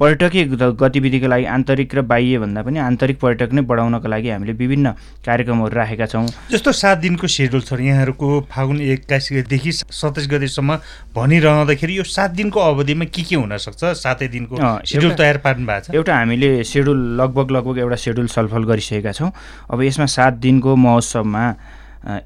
पर्यटकीय 0.00 0.44
गतिविधिको 0.80 1.28
लागि 1.28 1.44
आन्तरिक 1.44 1.94
र 1.94 2.00
बाह्य 2.08 2.38
भन्दा 2.40 2.60
पनि 2.64 2.78
आन्तरिक 2.80 3.18
पर्यटक 3.20 3.52
नै 3.52 3.62
बढाउनको 3.68 4.08
लागि 4.08 4.28
हामीले 4.32 4.52
विभिन्न 4.56 4.86
कार्यक्रमहरू 5.20 5.76
राखेका 5.76 6.06
छौँ। 6.08 6.24
जस्तो 6.48 6.72
सात 6.72 6.98
दिनको 7.04 7.26
सेड्युल 7.28 7.60
छ 7.60 7.76
यहाँहरूको 7.76 8.48
फागुन 8.48 8.80
एक्काइस 8.96 9.28
गतिदेखि 9.32 9.72
सत्ताइस 9.92 10.28
गतिसम्म 10.32 10.76
भनिरहँदाखेरि 11.12 11.98
यो 11.98 12.04
सात 12.08 12.30
दिनको 12.32 12.60
अवधिमा 12.60 13.04
के 13.12 13.22
के 13.28 13.36
हुनसक्छ? 13.36 13.84
सातै 14.00 14.28
दिनको 14.32 14.56
सेड्युल 14.88 15.12
तयार 15.20 15.36
पार्नु 15.44 15.68
भएको 15.68 15.92
छ? 15.92 15.94
एउटा 16.00 16.16
हामीले 16.16 16.64
सेड्युल 16.64 16.98
लगभग 17.20 17.50
लगभग 17.60 17.78
एउटा 17.84 17.96
सेड्युल 18.00 18.28
छलफल 18.32 18.64
गरिसकेका 18.72 19.12
छौँ। 19.12 19.30
अब 19.68 19.82
यसमा 19.84 20.06
सात 20.16 20.40
दिनको 20.40 20.76
महोत्सवमा 20.80 21.44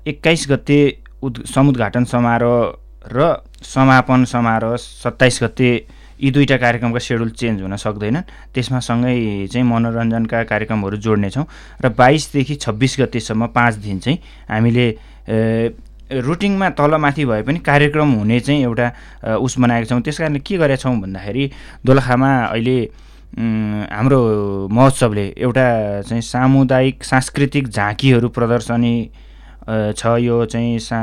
एक्काइस 0.06 0.46
गते 0.50 0.78
उद् 1.24 1.44
समुद्घाटन 1.46 2.04
समारोह 2.04 3.12
र 3.12 3.18
समापन 3.64 4.24
समारोह 4.24 4.76
सत्ताइस 4.76 5.38
गते 5.42 5.70
यी 6.20 6.30
दुईवटा 6.30 6.56
कार्यक्रमका 6.56 6.98
सेड्युल 6.98 7.30
चेन्ज 7.30 7.62
हुन 7.62 7.76
सक्दैनन्। 7.76 8.22
त्यसमा 8.54 8.80
सँगै 8.80 9.46
चाहिँ 9.52 9.66
मनोरञ्जनका 9.66 10.42
कार्यक्रमहरू 10.52 10.96
जोड्नेछौँ 10.96 11.44
र 11.84 11.88
बाइसदेखि 11.98 12.54
छब्बिस 12.64 12.96
गतेसम्म 13.00 13.46
पाँच 13.56 13.74
दिन 13.84 13.98
चाहिँ 13.98 14.18
हामीले 14.50 14.86
रुटिङमा 16.24 16.68
तलमाथि 16.78 17.24
भए 17.24 17.42
पनि 17.42 17.58
कार्यक्रम 17.66 18.08
हुने 18.14 18.38
चाहिँ 18.40 18.62
एउटा 18.62 19.36
उस 19.40 19.58
बनाएका 19.58 19.86
छौँ। 19.90 20.00
त्यस 20.00 20.18
कारणले 20.18 20.40
के 20.46 20.56
गरेका 20.56 20.82
छौँ 20.82 20.96
भन्दाखेरि 21.00 21.44
दोलखामा 21.84 22.30
अहिले 22.46 22.78
हाम्रो 23.90 24.20
महोत्सवले 24.70 25.26
एउटा 25.36 25.66
चाहिँ 26.06 26.22
सामुदायिक 26.22 27.04
सांस्कृतिक 27.04 27.68
झाँकीहरू 27.68 28.28
प्रदर्शनी 28.28 28.94
छ 29.68 30.06
यो 30.20 30.44
चाहिँ 30.46 30.78
सा 30.78 30.98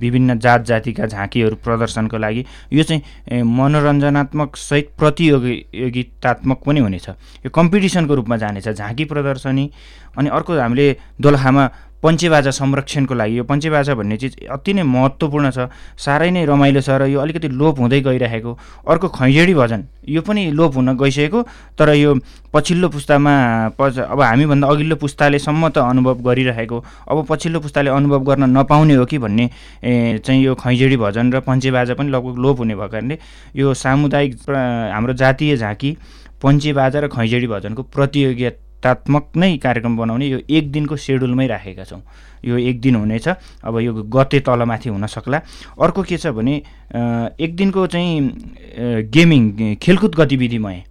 विभिन्न 0.00 0.38
जात 0.38 0.64
जातिका 0.64 1.06
झाँकीहरू 1.06 1.56
प्रदर्शनको 1.64 2.18
लागि। 2.18 2.44
यो 2.72 2.82
चाहिँ 2.82 3.42
मनोरञ्जनात्मक 3.42 4.56
सहित 4.56 4.90
प्रतियोगितात्मक 4.98 6.62
पनि 6.66 6.80
हुनेछ। 6.80 7.08
यो 7.44 7.50
कम्पिटिसनको 7.50 8.14
रूपमा 8.14 8.36
जानेछ। 8.36 8.68
झाँकी 8.68 9.04
प्रदर्शनी 9.04 9.70
अनि 10.18 10.28
अर्को 10.30 10.58
हामीले 10.60 10.96
दोलखामा 11.20 11.68
पञ्चेबाजा 12.02 12.50
संरक्षणको 12.50 13.14
लागि। 13.14 13.36
यो 13.38 13.44
पञ्चेबाजा 13.46 13.94
भन्ने 13.94 14.16
चिज 14.18 14.32
अति 14.50 14.72
नै 14.74 14.82
महत्त्वपूर्ण 14.82 15.50
छ। 15.50 15.70
साह्रै 15.94 16.30
नै 16.30 16.44
रमाइलो 16.44 16.80
छ 16.82 16.90
र 16.98 17.06
यो 17.06 17.18
अलिकति 17.22 17.48
लोप 17.48 17.78
हुँदै 17.78 18.00
गइरहेको। 18.02 18.52
अर्को 18.90 19.08
खैजेडी 19.08 19.54
भजन। 19.54 19.80
यो 20.08 20.20
पनि 20.26 20.50
लोप 20.50 20.74
हुन 20.76 20.98
गइसकेको। 20.98 21.40
तर 21.78 21.88
यो 21.94 22.10
पछिल्लो 22.50 22.88
पुस्तामा 22.90 23.32
पछि 23.78 24.00
अब 24.02 24.20
हामीभन्दा 24.20 24.66
अघिल्लो 24.66 24.96
पुस्ताले 24.98 25.38
सम्म 25.38 25.68
त 25.70 25.78
अनुभव 25.78 26.26
गरिरहेको। 26.26 26.78
अब 27.06 27.26
पछिल्लो 27.30 27.60
पुस्ताले 27.62 27.90
अनुभव 27.90 28.20
गर्न 28.26 28.50
नपाउने 28.50 28.94
हो 28.98 29.04
कि 29.06 29.18
भन्ने 29.18 29.46
चाहिँ 30.18 30.42
यो 30.42 30.54
खैजेडी 30.58 30.96
भजन 30.98 31.32
र 31.32 31.40
पञ्चेबाजा 31.46 31.94
पनि 31.94 32.10
लगभग 32.10 32.38
लोप 32.42 32.58
हुने 32.58 32.74
भएको 32.74 32.90
कारणले 32.90 33.18
यो 33.56 33.74
सामुदायिक 33.74 34.50
हाम्रो 34.50 35.12
जातीय 35.14 35.56
झाँकी 35.56 35.96
पञ्चे 36.42 36.72
बाजा 36.74 37.00
र 37.00 37.08
खैजडी 37.08 37.46
भजनको 37.46 37.82
प्रतियोगितात्मक 38.82 39.36
नै 39.36 39.56
कार्यक्रम 39.58 39.96
बनाउने 39.96 40.26
यो 40.26 40.38
एक 40.50 40.72
दिनको 40.72 40.96
सेड्युलमै 40.96 41.46
राखेका 41.46 41.84
छौँ। 41.84 42.02
यो 42.44 42.58
एक 42.58 42.80
दिन 42.80 42.94
हुनेछ 42.96 43.28
अब 43.62 43.78
यो 43.78 43.92
गते 44.10 44.40
तलमाथि 44.42 44.88
हुन 44.90 45.06
सक्ला। 45.06 45.38
अर्को 45.78 46.02
के 46.02 46.16
छ 46.18 46.26
भने 46.34 46.54
एक 47.38 47.56
दिनको 47.56 47.86
चाहिँ 47.86 49.06
गेमिङ 49.06 49.74
खेलकुद 49.78 50.14
गतिविधिमय 50.14 50.82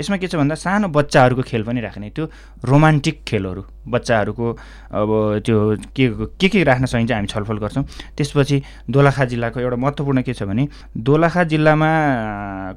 यसमा 0.00 0.16
के 0.16 0.26
छ 0.26 0.34
भन्दा 0.36 0.54
सानो 0.54 0.88
बच्चाहरूको 0.88 1.42
खेल 1.42 1.62
पनि 1.62 1.80
राख्ने 1.80 2.10
त्यो 2.10 2.24
रोमान्टिक 2.66 3.22
खेलहरू। 3.28 3.62
बच्चाहरूको 3.88 4.46
अब 4.90 5.10
त्यो 5.46 5.58
के 5.96 6.08
के 6.40 6.48
के 6.48 6.62
राख्न 6.64 6.86
सकिन्छ 6.86 7.12
हामी 7.12 7.26
छलफल 7.30 7.58
गर्छौँ। 7.58 7.84
त्यसपछि 8.16 8.62
दोलखा 8.90 9.24
जिल्लाको 9.24 9.60
एउटा 9.60 9.76
महत्त्वपूर्ण 9.76 10.22
के 10.22 10.34
छ 10.34 10.42
भने 10.42 10.68
दोलखा 10.98 11.44
जिल्लामा 11.46 11.90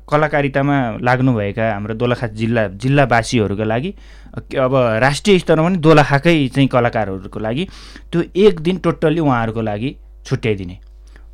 कलाकारितामा 0.05 0.77
लाग्नुभएका 1.01 1.73
हाम्रो 1.73 1.93
दोलखा 1.97 2.27
जिल्ला 2.37 2.67
जिल्लावासीहरूको 2.77 3.63
लागि 3.63 3.91
अब 4.37 4.73
राष्ट्रिय 5.01 5.39
स्तरमा 5.39 5.67
पनि 5.67 5.77
दोलखाकै 5.81 6.47
चाहिँ 6.53 6.67
कलाकारहरूको 6.69 7.39
लागि 7.39 7.67
त्यो 8.11 8.21
एक 8.45 8.59
दिन 8.61 8.77
टोटल्ली 8.85 9.19
उहाँहरूको 9.19 9.61
लागि 9.61 9.95
छुट्याइदिने। 10.25 10.77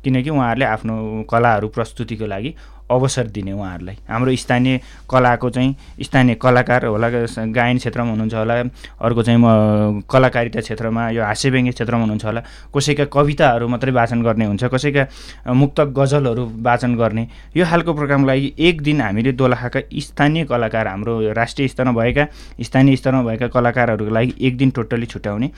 किनकि 0.04 0.30
उहाँहरूले 0.30 0.64
आफ्नो 0.64 0.94
कलाहरू 1.30 1.68
प्रस्तुतिको 1.68 2.26
लागि 2.26 2.50
अवसर 2.90 3.26
दिने 3.34 3.52
उहाँहरूलाई। 3.52 3.96
हाम्रो 4.08 4.34
स्थानीय 4.36 4.80
कलाको 5.10 5.50
चाहिँ 5.50 5.74
स्थानीय 6.02 6.34
कलाकार 6.36 6.84
होला 6.86 7.08
गायन 7.08 7.78
क्षेत्रमा 7.78 8.10
हुनुहुन्छ 8.10 8.34
होला 8.34 8.54
अर्को 9.00 9.22
चाहिँ 9.22 9.38
म 9.40 10.02
कलाकारिता 10.10 10.60
क्षेत्रमा 10.60 11.08
यो 11.10 11.22
हास्यव्यङ्ग्य 11.24 11.72
क्षेत्रमा 11.72 12.00
हुनुहुन्छ 12.00 12.24
होला 12.24 12.42
कसैका 12.76 13.04
कविताहरू 13.08 13.68
मात्रै 13.68 13.92
वाचन 13.92 14.22
गर्ने 14.22 14.44
हुन्छ 14.44 14.64
कसैका 14.74 15.06
मुक्त 15.54 15.80
गजलहरू 15.96 16.44
वाचन 16.60 16.94
गर्ने। 16.96 17.28
यो 17.56 17.64
खालको 17.64 17.92
प्रोग्रामको 17.94 18.26
लागि 18.28 18.52
एक 18.58 18.82
दिन 18.82 19.00
हामीले 19.00 19.32
दोलखाका 19.32 19.80
स्थानीय 19.90 20.44
कलाकार 20.44 20.86
हाम्रो 20.88 21.32
राष्ट्रिय 21.32 21.68
स्तरमा 21.68 21.92
भएका 22.02 22.26
स्थानीय 22.60 22.96
स्तरमा 22.96 23.22
भएका 23.22 23.48
कलाकारहरूको 23.48 24.14
लागि 24.14 24.34
एक 24.40 24.56
दिन 24.56 24.70
टोटल्ली 24.76 25.06
छुट्याउने। 25.06 25.50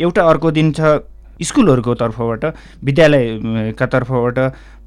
एउटा 0.00 0.22
अर्को 0.22 0.50
दिन 0.50 0.72
छ 0.72 0.98
स्कुलहरूको 1.42 1.94
तर्फबाट 1.98 2.44
विद्यालयका 2.84 3.86
तर्फबाट 3.86 4.38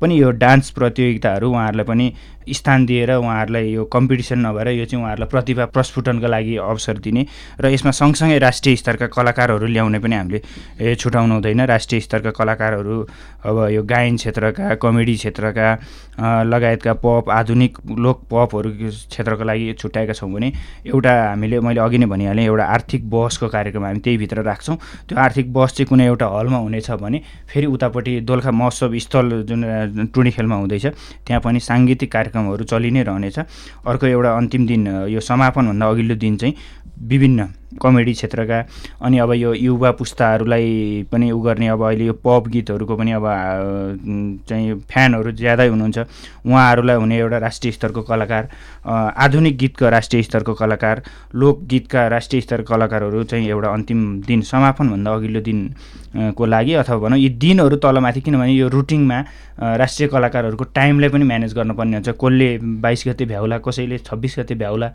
पनि 0.02 0.22
यो 0.22 0.32
डान्स 0.38 0.70
प्रतियोगिताहरू 0.70 1.50
उहाँहरूलाई 1.50 1.86
पनि 1.86 2.12
स्थान 2.50 2.86
दिएर 2.86 3.12
उहाँहरूलाई 3.12 3.72
यो 3.72 3.86
कम्पिटिसन 3.86 4.40
नभएर 4.46 4.68
यो 4.70 4.86
चाहिँ 4.86 5.04
उहाँहरूलाई 5.04 5.30
प्रतिभा 5.30 5.66
प्रस्फुटनको 5.74 6.28
लागि 6.28 6.56
अवसर 6.58 6.98
दिने 7.00 7.26
र 7.62 7.72
यसमा 7.74 7.92
सँगसँगै 7.92 8.38
राष्ट्रिय 8.40 8.76
स्तरका 8.76 9.08
कलाकारहरू 9.16 9.66
ल्याउने 9.66 10.00
पनि 10.00 10.16
हामीले 10.16 10.96
छुटाउनु 10.96 11.34
हुँदैन। 11.34 11.62
राष्ट्रिय 11.66 12.02
स्तरका 12.02 12.32
कलाकारहरू 12.32 13.02
अब 13.46 13.58
यो 13.72 13.84
गायन 13.84 14.16
क्षेत्रका 14.18 14.76
कमेडी 14.82 15.16
क्षेत्रका 15.16 15.68
लगायतका 16.46 16.94
पप 17.04 17.30
आधुनिक 17.30 17.78
लोक 17.98 18.22
पपहरू 18.32 18.70
क्षेत्रको 18.82 19.44
लागि 19.44 19.74
छुट्याएका 19.80 20.14
छौँ 20.14 20.32
भने 20.34 20.52
एउटा 20.86 21.14
हामीले 21.30 21.60
मैले 21.60 21.80
अघि 21.82 21.98
नै 21.98 22.06
भनिहालेँ 22.06 22.46
एउटा 22.46 22.66
आर्थिक 22.66 23.10
बहसको 23.10 23.48
कार्यक्रम 23.50 23.86
हामी 23.86 24.00
त्यही 24.00 24.18
भित्र 24.18 24.42
राख्छौँ। 24.44 24.78
त्यो 25.10 25.18
आर्थिक 25.20 25.54
बहस 25.54 25.74
चाहिँ 25.76 25.88
कुनै 25.88 26.06
एउटा 26.06 26.28
हलमा 26.28 26.58
हुनेछ 26.58 26.92
भने 27.02 27.22
फेरि 27.50 27.66
उतापट्टि 27.68 28.20
दोलखा 28.22 28.52
महोत्सव 28.52 28.98
स्थल 29.00 29.42
जुन 29.50 30.08
टुणी 30.14 30.32
खेलमा 30.32 30.56
हुँदैछ 30.56 30.86
त्यहाँ 31.28 31.42
पनि 31.42 31.60
साङ्गीतिक 31.60 32.12
कार्यक्रमहरू 32.36 32.64
चलि 32.68 32.92
नै 32.92 33.02
रहनेछ। 33.08 33.38
अर्को 33.88 34.06
एउटा 34.08 34.30
अन्तिम 34.36 34.62
दिन 34.68 34.82
यो 35.08 35.20
समापनभन्दा 35.20 35.86
अघिल्लो 35.88 36.16
दिन 36.20 36.34
चाहिँ 36.38 36.54
विभिन्न 37.02 37.48
कमेडी 37.82 38.14
क्षेत्रका 38.14 38.60
अनि 39.04 39.18
अब 39.20 39.32
यो 39.34 39.54
युवा 39.54 39.92
पुस्ताहरूलाई 40.00 41.06
पनि 41.12 41.32
उ 41.32 41.40
गर्ने 41.42 41.68
अब 41.68 41.82
अहिले 41.84 42.06
यो 42.06 42.14
पप 42.24 42.48
गीतहरूको 42.48 42.96
पनि 42.96 43.12
अब 43.12 43.26
चाहिँ 44.50 44.76
फ्यानहरू 44.92 45.32
ज्यादै 45.32 45.68
हुनुहुन्छ। 45.68 45.98
उहाँहरूलाई 46.46 46.96
हुने 46.96 47.18
एउटा 47.20 47.38
राष्ट्रिय 47.38 47.72
स्तरको 47.72 48.02
कलाकार 48.02 48.48
आधुनिक 48.88 49.58
गीतका 49.58 49.90
राष्ट्रिय 49.90 50.24
स्तरको 50.24 50.54
कलाकार 50.54 51.04
लोकगीतका 51.36 52.08
राष्ट्रिय 52.08 52.42
स्तरको 52.42 52.74
कलाकारहरू 52.74 53.24
चाहिँ 53.24 53.50
एउटा 53.50 53.70
अन्तिम 53.74 54.00
दिन 54.28 54.42
समापनभन्दा 54.42 55.14
अघिल्लो 55.14 55.42
दिन 55.42 55.60
को 56.38 56.46
लागि 56.46 56.74
अथवा 56.80 56.98
भनौँ 56.98 57.18
यी 57.20 57.30
दिनहरू 57.36 57.76
तलमाथि 57.76 58.22
किनभने 58.22 58.52
यो 58.52 58.68
रुटिङमा 58.72 59.20
राष्ट्रिय 59.60 60.08
कलाकारहरूको 60.10 60.64
टाइमलाई 60.76 61.10
पनि 61.10 61.24
म्यानेज 61.24 61.54
गर्नुपर्ने 61.56 61.96
हुन्छ। 61.98 62.10
कसले 62.16 62.48
बाइस 62.82 63.04
गते 63.08 63.26
भ्याउला 63.26 63.58
कसैले 63.68 63.98
छब्बिस 64.08 64.40
गते 64.40 64.56
भ्याउला 64.56 64.88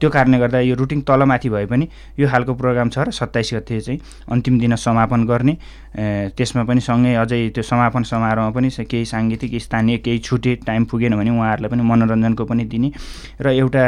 त्यो 0.00 0.10
कारणले 0.10 0.38
गर्दा 0.38 0.60
यो 0.60 0.74
रुटिङ 0.74 1.00
तलमाथि 1.28 1.48
भए 1.48 1.66
पनि 1.66 1.88
यो 2.18 2.28
खालको 2.28 2.54
प्रोग्राम 2.54 2.88
छ 2.88 2.98
र 2.98 3.10
सत्ताइस 3.12 3.50
गते 3.54 3.80
चाहिँ 3.80 4.00
अन्तिम 4.32 4.58
दिन 4.58 4.76
समापन 4.76 5.26
गर्ने। 5.28 5.54
त्यसमा 6.32 6.64
पनि 6.64 6.80
सँगै 6.80 7.14
अझै 7.14 7.40
त्यो 7.52 7.62
समापन 7.62 8.02
समारोहमा 8.02 8.50
पनि 8.56 8.68
केही 8.72 9.04
साङ्गीतिक 9.04 9.52
स्थानीय 9.60 9.96
केही 10.00 10.18
छुटे 10.18 10.54
टाइम 10.64 10.84
पुगेन 10.88 11.16
भने 11.16 11.30
उहाँहरूलाई 11.30 11.70
पनि 11.70 11.82
मनोरञ्जनको 11.84 12.44
पनि 12.44 12.64
दिने। 12.64 12.88
र 13.40 13.46
एउटा 13.52 13.84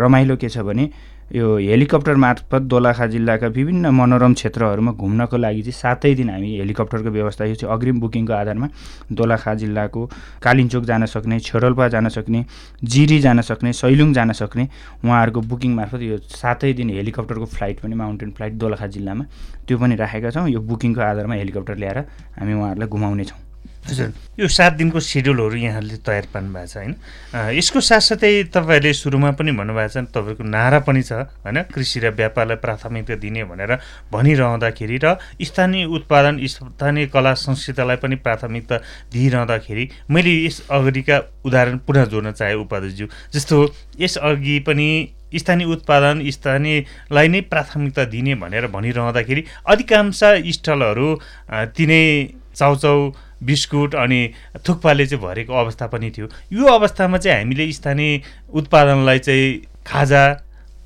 रमाइलो 0.00 0.36
के 0.36 0.48
छ 0.48 0.64
भने 0.64 0.84
यो 1.30 1.56
हेलिकप्टर 1.58 2.16
मार्फत 2.16 2.62
दोलखा 2.62 3.06
जिल्लाका 3.06 3.46
विभिन्न 3.48 3.86
मनोरम 3.94 4.32
क्षेत्रहरूमा 4.34 4.92
घुम्नको 4.92 5.36
लागि 5.36 5.60
चाहिँ 5.62 5.72
सातै 5.72 6.14
दिन 6.14 6.30
हामी 6.30 6.48
हेलिकप्टरको 6.58 7.10
व्यवस्था 7.10 7.44
यो 7.44 7.54
चाहिँ 7.54 7.74
अग्रिम 7.74 8.00
बुकिङको 8.00 8.32
आधारमा 8.34 8.68
दोलखा 9.12 9.54
जिल्लाको 9.62 10.04
कालिन्चोक 10.42 10.84
जान 10.84 11.06
सक्ने 11.06 11.38
छेडोल्पा 11.40 11.88
जान 11.88 12.08
सक्ने 12.08 12.44
जिरी 12.84 13.18
जान 13.20 13.40
सक्ने 13.42 13.72
सैलुङ 13.72 14.12
जान 14.12 14.32
सक्ने 14.32 14.68
उहाँहरूको 15.04 15.40
बुकिङ 15.50 15.74
मार्फत 15.74 16.02
यो 16.02 16.18
सातै 16.34 16.72
दिन 16.72 16.90
हेलिकप्टरको 16.98 17.46
फ्लाइट 17.54 17.80
पनि 17.80 17.94
माउन्टेन 18.02 18.30
फ्लाइट 18.34 18.54
दोलखा 18.64 18.86
जिल्लामा 18.96 19.24
त्यो 19.68 19.78
पनि 19.78 19.96
राखेका 20.02 20.30
छौँ। 20.30 20.48
यो 20.50 20.60
बुकिङको 20.66 21.00
आधारमा 21.00 21.34
हेलिकप्टर 21.34 21.76
ल्याएर 21.76 21.98
हामी 22.40 22.52
उहाँहरूलाई 22.52 22.88
घुमाउनेछौँ 22.88 23.49
हजुर। 23.88 24.12
यो 24.40 24.48
सात 24.48 24.72
दिनको 24.72 25.00
सेड्युलहरू 25.00 25.56
यहाँले 25.56 25.96
तयार 26.04 26.26
पार्नु 26.32 26.52
भएको 26.52 26.66
छ 26.66 26.76
होइन? 26.76 26.94
यसको 27.56 27.80
साथसाथै 27.80 28.32
तपाईँहरूले 28.52 28.92
सुरुमा 28.92 29.30
पनि 29.38 29.52
भन्नुभएको 29.52 29.92
छ 29.92 30.04
तपाईँको 30.14 30.44
नारा 30.44 30.78
पनि 30.84 31.02
छ 31.02 31.12
होइन? 31.44 31.62
कृषि 31.72 32.00
र 32.00 32.10
व्यापारलाई 32.12 32.56
प्राथमिकता 32.60 33.14
दिने 33.24 33.44
भनेर 33.44 33.72
भनिरहँदाखेरि 34.12 34.98
र 35.04 35.16
स्थानीय 35.42 35.84
उत्पादन 35.96 36.34
स्थानीय 36.46 37.06
कला 37.08 37.32
संस्कृतिलाई 37.36 37.96
पनि 38.04 38.16
प्राथमिकता 38.20 38.76
दिइरहँदाखेरि 39.12 39.84
मैले 40.10 40.34
यस 40.44 40.60
अगाडिका 40.70 41.16
उदाहरण 41.44 41.78
पुनः 41.86 42.04
जोड्न 42.12 42.32
चाहे 42.32 42.54
उपाध्यक्षज्यू 42.54 43.06
जस्तो 43.34 43.56
यसअघि 44.00 44.58
पनि 44.68 44.88
स्थानीय 45.30 45.66
उत्पादन 45.72 46.22
स्थानीयलाई 46.30 47.28
नै 47.28 47.40
प्राथमिकता 47.48 48.04
दिने 48.12 48.34
भनेर 48.34 48.66
भनिरहँदाखेरि 48.66 49.44
अधिकांश 49.66 50.20
स्टलहरू 50.56 51.08
तिनै 51.76 52.04
चाउचाउ 52.54 53.10
बिस्कुट 53.42 53.94
अनि 53.94 54.20
थुक्पाले 54.68 55.06
चाहिँ 55.06 55.24
भरेको 55.24 55.54
अवस्था 55.54 55.86
पनि 55.86 56.10
थियो। 56.10 56.28
यो 56.52 56.66
अवस्थामा 56.68 57.18
चाहिँ 57.18 57.38
हामीले 57.38 57.72
स्थानीय 57.72 58.20
उत्पादनलाई 58.52 59.18
चाहिँ 59.18 59.60
खाजा 59.86 60.22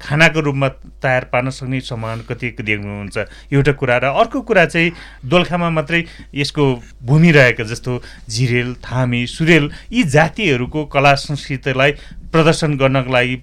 खानाको 0.01 0.41
रूपमा 0.41 0.69
तयार 1.03 1.25
पार्न 1.33 1.51
सक्ने 1.51 1.81
सम्मान 1.81 2.21
कति 2.29 2.51
देख्नुहुन्छ। 2.61 3.19
एउटा 3.53 3.73
कुरा 3.73 3.97
र 3.99 4.05
अर्को 4.13 4.41
कुरा 4.43 4.65
चाहिँ 4.67 4.93
दोलखामा 5.25 5.71
मात्रै 5.71 6.05
यसको 6.35 6.65
भूमि 7.03 7.31
रहेको 7.33 7.65
जस्तो 7.65 8.03
झिरेल 8.29 8.75
थामी 8.85 9.27
सुरेल 9.27 9.71
यी 9.93 10.03
जातिहरूको 10.13 10.85
कला 10.93 11.15
संस्कृतिलाई 11.15 11.93
प्रदर्शन 12.33 12.77
गर्नको 12.77 13.13
लागि 13.13 13.37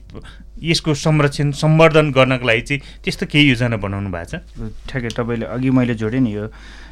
यसको 0.61 0.93
संरक्षण 0.93 1.51
सम्वर्धन 1.57 2.11
गर्नको 2.11 2.45
लागि 2.47 2.61
चाहिँ 2.61 2.81
त्यस्तो 3.03 3.25
केही 3.31 3.49
योजना 3.49 3.77
बनाउनु 3.77 4.09
भएको 4.11 4.37
छ? 4.37 4.41
ठ्याक्कै 4.89 5.09
तपाईँले 5.17 5.45
अघि 5.45 5.69
मैले 5.73 5.95
जोडेँ 5.97 6.21
नि 6.21 6.31
यो 6.35 6.47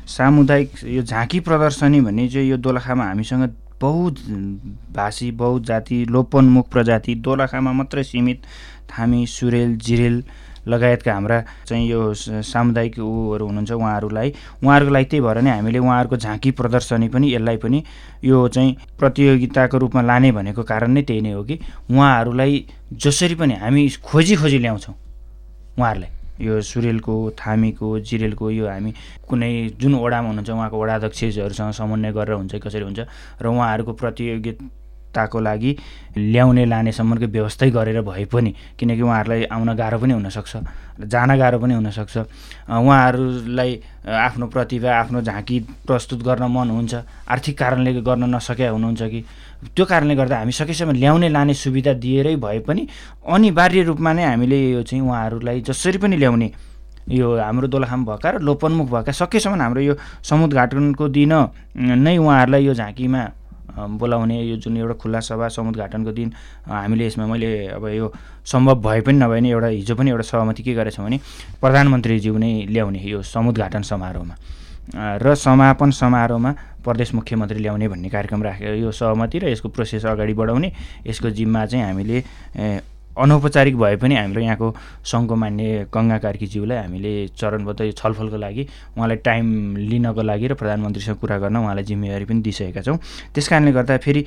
सामुदायिक 0.09 0.69
यो 0.85 1.01
झाँकी 1.03 1.39
प्रदर्शनी 1.47 2.01
भन्ने 2.01 2.27
चाहिँ 2.29 2.49
यो 2.49 2.57
दोलखामा 2.57 3.05
हामीसँग 3.05 3.49
बहुत 3.81 4.15
भाषी 4.95 5.29
बहुत 5.39 5.65
जाति 5.65 5.97
लोपन्मुख 6.09 6.69
प्रजाति 6.71 7.15
दोलखामा 7.23 7.71
मात्रै 7.79 8.03
सीमित 8.03 8.41
थामी 8.91 9.25
सुरेल 9.27 9.77
जिरेल 9.77 10.23
लगायतका 10.67 11.13
हाम्रा 11.13 11.43
चाहिँ 11.65 11.89
यो 11.89 12.13
सामुदायिक 12.13 12.99
ऊहरू 12.99 13.45
हुनुहुन्छ 13.45 13.71
उहाँहरूलाई 13.71 14.33
उहाँहरूको 14.63 14.93
लागि 14.93 15.05
त्यही 15.05 15.21
भएर 15.21 15.41
नै 15.41 15.51
हामीले 15.51 15.79
उहाँहरूको 15.79 16.17
झाँकी 16.17 16.51
प्रदर्शनी 16.51 17.07
पनि 17.07 17.33
यसलाई 17.33 17.57
पनि 17.57 17.83
यो 18.23 18.47
चाहिँ 18.47 18.75
प्रतियोगिताको 18.99 19.77
रूपमा 19.77 20.01
लाने 20.01 20.31
भनेको 20.31 20.63
कारण 20.63 20.91
नै 20.91 21.01
त्यही 21.01 21.21
नै 21.21 21.31
हो 21.31 21.43
कि 21.43 21.59
उहाँहरूलाई 21.91 22.65
जसरी 22.93 23.35
पनि 23.35 23.53
हामी 23.53 23.89
खोजी 24.03 24.35
खोजी 24.35 24.57
ल्याउँछौँ 24.59 24.95
उहाँहरूलाई। 25.79 26.09
यो 26.41 26.61
सुरेलको 26.61 27.31
थामीको 27.31 27.99
जिरेलको 27.99 28.49
यो 28.51 28.67
हामी 28.67 28.93
कुनै 29.27 29.69
जुन 29.79 29.95
ओडामा 29.95 30.27
हुनुहुन्छ 30.27 30.49
उहाँको 30.49 30.81
वडा 30.81 30.95
अध्यक्षहरूसँग 30.95 31.71
समन्वय 31.71 32.11
गरेर 32.11 32.33
हुन्छ 32.33 32.55
कसरी 32.55 32.83
हुन्छ 32.83 32.99
र 33.41 33.47
उहाँहरूको 33.47 33.93
प्रतियोगिताको 35.09 35.39
लागि 35.39 35.75
ल्याउने 36.17 36.65
लानेसम्मको 36.65 37.27
व्यवस्थै 37.27 37.69
गरेर 37.71 38.01
भए 38.01 38.25
पनि 38.25 38.53
किनकि 38.79 39.01
उहाँहरूलाई 39.01 39.43
आउन 39.51 39.75
गाह्रो 39.75 39.97
पनि 39.99 40.13
हुनसक्छ 40.13 40.55
जान 40.99 41.37
गाह्रो 41.37 41.59
पनि 41.59 41.73
हुनसक्छ। 41.73 42.17
उहाँहरूलाई 42.69 43.71
आफ्नो 44.05 44.47
प्रतिभा 44.47 44.89
आफ्नो 44.99 45.21
झाँकी 45.21 45.59
प्रस्तुत 45.87 46.23
गर्न 46.23 46.43
मन 46.51 46.69
हुन्छ। 46.69 46.93
आर्थिक 47.29 47.57
कारणले 47.57 48.01
गर्न 48.01 48.35
नसके 48.35 48.67
हुनुहुन्छ 48.67 49.01
कि? 49.01 49.23
त्यो 49.75 49.85
कारणले 49.85 50.15
गर्दा 50.15 50.37
हामी 50.37 50.51
सकेसम्म 50.51 50.91
ल्याउने 50.93 51.29
लाने 51.29 51.53
सुविधा 51.53 51.93
दिएरै 51.93 52.35
भए 52.35 52.59
पनि 52.67 52.87
अनिवार्य 53.27 53.83
रूपमा 53.83 54.13
नै 54.13 54.23
हामीले 54.23 54.57
यो 54.71 54.83
चाहिँ 54.83 55.03
उहाँहरूलाई 55.03 55.61
जसरी 55.61 55.97
पनि 55.97 56.17
ल्याउने 56.17 56.51
यो 57.09 57.27
हाम्रो 57.37 57.67
दोलखाम 57.67 58.05
भएका 58.05 58.29
र 58.29 58.39
लोपन्मुख 58.39 58.87
भएका 58.91 59.11
सकेसम्म 59.11 59.61
हाम्रो 59.61 59.81
यो 59.81 59.95
समुद्र 60.23 60.55
घाटनको 60.55 61.07
दिन 61.09 61.33
नै 61.75 62.17
उहाँहरूलाई 62.17 62.65
यो 62.65 62.73
झाँकीमा 62.73 63.21
बोलाउने 63.77 64.41
यो 64.43 64.55
जुन 64.57 64.77
एउटा 64.77 64.93
खुल्ला 65.01 65.19
सभा 65.19 65.47
समुद्घाटनको 65.47 66.11
दिन 66.11 66.33
हामीले 66.67 67.05
यसमा 67.07 67.25
मैले 67.25 67.67
अब 67.77 67.87
यो 67.87 68.13
सम्भव 68.45 68.81
भए 68.81 69.01
पनि 69.01 69.17
नभए 69.19 69.39
नि 69.39 69.49
एउटा 69.51 69.67
हिजो 69.67 69.95
पनि 69.95 70.09
एउटा 70.09 70.23
सहमति 70.23 70.63
के 70.63 70.73
गरेछौँ 70.73 71.05
भने 71.05 71.19
प्रधानमन्त्रीज्यू 71.61 72.37
नै 72.37 72.51
ल्याउने 72.69 72.99
यो 72.99 73.21
समुद्घाटन 73.21 73.81
समारोहमा। 73.81 74.35
र 75.21 75.35
समापन 75.35 75.91
समारोहमा 75.91 76.51
प्रदेश 76.83 77.13
मुख्यमन्त्री 77.13 77.59
ल्याउने 77.61 77.87
भन्ने 77.87 78.09
कार्यक्रम 78.09 78.43
राखेको 78.43 78.73
यो 78.73 78.91
सहमति 78.91 79.39
र 79.39 79.49
यसको 79.53 79.69
प्रोसेस 79.69 80.05
अगाडि 80.05 80.33
बढाउने 80.33 80.71
यसको 81.07 81.29
जिम्मा 81.29 81.65
चाहिँ 81.65 81.85
हामीले 81.85 82.23
अनौपचारिक 83.19 83.77
भए 83.77 83.95
पनि 84.01 84.15
हाम्रो 84.15 84.41
यहाँको 84.41 84.67
सङ्घको 85.11 85.35
मान्य 85.35 85.85
गङ्गा 85.93 86.17
कार्कीज्यूलाई 86.25 86.77
हामीले 86.77 87.13
चरणबद्ध 87.35 87.81
यो 87.81 87.91
छलफलको 87.91 88.37
लागि 88.37 88.63
उहाँलाई 88.97 89.17
टाइम 89.27 89.45
लिनको 89.89 90.21
लागि 90.21 90.47
र 90.47 90.53
प्रधानमन्त्रीसँग 90.61 91.17
कुरा 91.21 91.37
गर्न 91.43 91.57
उहाँलाई 91.57 91.83
जिम्मेवारी 91.83 92.25
पनि 92.25 92.41
दिइसकेका 92.41 92.81
छौँ। 92.81 92.97
त्यस 93.33 93.47
कारणले 93.47 93.71
गर्दा 93.71 93.97
फेरि 93.97 94.21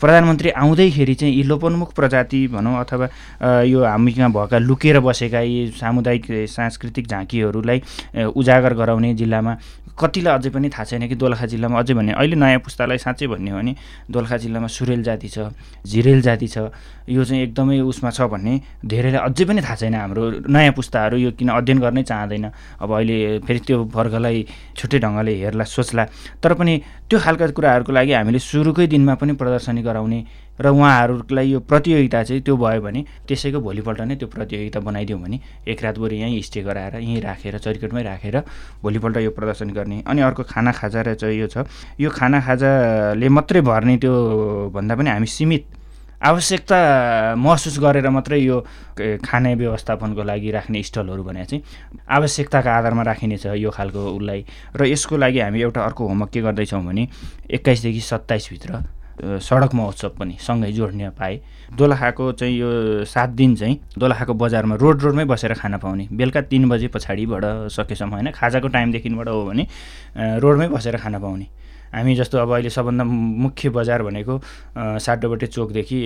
प्रधानमन्त्री 0.00 0.50
आउँदैखेरि 0.62 1.14
चाहिँ 1.14 1.34
यी 1.34 1.42
लोपोन्मुख 1.50 1.92
प्रजाति 1.94 2.46
भनौँ 2.52 2.74
अथवा 2.80 3.06
यो 3.64 3.84
हामी 3.84 4.12
कहाँ 4.12 4.30
भएका 4.32 4.58
लुकेर 4.58 5.00
बसेका 5.00 5.40
यी 5.40 5.66
सामुदायिक 5.76 6.26
सांस्कृतिक 6.48 7.06
झाँकीहरूलाई 7.06 7.82
उजागर 8.32 8.74
गराउने 8.74 9.14
जिल्लामा 9.14 9.56
कतिलाई 9.98 10.34
अझै 10.38 10.50
पनि 10.54 10.68
थाहा 10.70 10.84
छैन 10.84 11.08
कि 11.08 11.14
दोलखा 11.18 11.46
जिल्लामा 11.52 11.78
अझै 11.82 11.94
भन्ने। 11.94 12.12
अहिले 12.14 12.36
नयाँ 12.38 12.60
पुस्तालाई 12.62 12.98
साँच्चै 13.02 13.26
भन्ने 13.26 13.50
हो 13.50 13.58
भने 13.58 13.72
दोलखा 14.06 14.36
जिल्लामा 14.38 14.68
सुरेल 14.70 15.02
जाति 15.02 15.28
छ 15.28 15.50
झिरेल 15.84 16.20
जाति 16.22 16.48
छ। 16.48 16.56
यो 17.08 17.24
चाहिँ 17.24 17.42
एकदमै 17.42 17.80
उसमा 17.82 18.10
छ 18.10 18.20
भन्ने 18.30 18.54
धेरैलाई 18.84 19.22
अझै 19.26 19.44
पनि 19.44 19.60
थाहा 19.62 19.76
छैन 19.76 19.94
हाम्रो 19.94 20.22
नयाँ 20.46 20.72
पुस्ताहरू। 20.72 21.16
यो 21.18 21.30
किन 21.34 21.48
अध्ययन 21.50 21.78
गर्नै 21.80 22.02
चाहँदैन। 22.02 22.46
अब 22.78 22.90
अहिले 22.94 23.16
फेरि 23.42 23.60
त्यो 23.66 23.76
वर्गलाई 23.90 24.36
छुट्टै 24.76 24.98
ढङ्गले 25.02 25.32
हेर्ला 25.42 25.64
सोच्ला। 25.64 26.04
तर 26.42 26.52
पनि 26.54 26.74
त्यो 27.08 27.18
खालका 27.18 27.46
कुराहरूको 27.56 27.92
लागि 27.92 28.12
हामीले 28.12 28.38
सुरुकै 28.38 28.86
दिनमा 28.86 29.14
पनि 29.16 29.32
प्रदर्शनी 29.40 29.82
गराउने 29.82 30.20
र 30.60 30.68
उहाँहरूलाई 30.68 31.50
यो 31.50 31.60
प्रतियोगिता 31.60 32.22
चाहिँ 32.22 32.42
त्यो 32.42 32.56
भयो 32.56 32.80
भने 32.82 33.04
त्यसैको 33.28 33.60
भोलिपल्ट 33.60 34.00
नै 34.00 34.16
त्यो 34.16 34.28
प्रतियोगिता 34.28 34.80
बनाइदिउँ 34.80 35.20
भने 35.22 35.38
एक 35.68 35.82
रातभरि 35.84 36.16
यहीँ 36.20 36.42
स्टे 36.42 36.62
गराएर 36.62 36.96
यहीँ 36.96 37.20
राखेर 37.20 37.58
चरिकटमै 37.58 38.02
राखेर 38.02 38.36
भोलिपल्ट 38.82 39.16
यो 39.18 39.30
प्रदर्शन 39.30 39.70
गर्ने। 39.70 40.02
अनि 40.06 40.20
अर्को 40.22 40.42
खाना 40.42 40.72
खाजा 40.72 41.02
र 41.02 41.14
चाहिँ 41.14 41.38
यो 41.38 41.46
छ 41.46 41.64
यो 42.00 42.10
खाना 42.10 42.40
खाजाले 42.40 43.28
मात्रै 43.28 43.60
भर्ने 43.62 43.96
त्यो 44.02 44.14
भन्दा 44.74 44.94
पनि 44.96 45.10
हामी 45.10 45.26
सीमित 45.26 45.64
आवश्यकता 46.18 46.78
महसुस 47.38 47.78
गरेर 47.78 48.08
मात्रै 48.10 48.38
यो 48.42 48.58
खाने 49.22 49.54
व्यवस्थापनको 49.54 50.22
लागि 50.22 50.50
राख्ने 50.50 50.82
स्टलहरू 50.82 51.22
भने 51.22 51.44
चाहिँ 51.46 51.62
आवश्यकताका 52.10 52.70
आधारमा 52.74 53.02
राखिनेछ 53.06 53.46
यो 53.54 53.70
खालको 53.70 54.02
उसलाई। 54.18 54.44
र 54.74 54.86
यसको 54.90 55.16
लागि 55.16 55.38
हामी 55.38 55.60
एउटा 55.62 55.80
अर्को 55.80 56.08
होमवर्क 56.08 56.30
के 56.32 56.40
गर्दैछौँ 56.42 56.82
भने 56.82 57.08
एक्काइसदेखि 57.46 58.00
सत्ताइसभित्र 58.02 58.97
सडक 59.20 59.74
महोत्सव 59.74 60.08
पनि 60.18 60.36
सँगै 60.40 60.72
जोड्न 60.72 61.10
पाए। 61.18 61.40
दोलखाको 61.76 62.32
चाहिँ 62.32 62.54
यो 62.58 63.04
सात 63.04 63.30
दिन 63.30 63.54
चाहिँ 63.56 63.78
दोलखाको 63.98 64.34
बजारमा 64.34 64.74
रोड 64.74 65.02
रोडमै 65.02 65.24
बसेर 65.24 65.54
खान 65.54 65.76
पाउने। 65.78 66.08
बेलुका 66.12 66.40
तिन 66.48 66.68
बजे 66.68 66.88
पछाडिबाट 66.88 67.44
सकेसम्म 67.70 68.12
होइन 68.12 68.30
खाजाको 68.30 68.68
टाइमदेखिबाट 68.68 69.28
हो 69.28 69.44
भने 69.44 69.66
रोडमै 70.40 70.68
बसेर 70.68 70.96
खान 70.96 71.18
पाउने। 71.18 71.46
हामी 71.94 72.14
जस्तो 72.16 72.38
अब 72.38 72.52
अहिले 72.52 72.70
सबभन्दा 72.70 73.04
मुख्य 73.04 73.68
बजार 73.70 74.02
भनेको 74.02 74.40
साटोबटे 74.76 75.46
चोकदेखि 75.46 75.98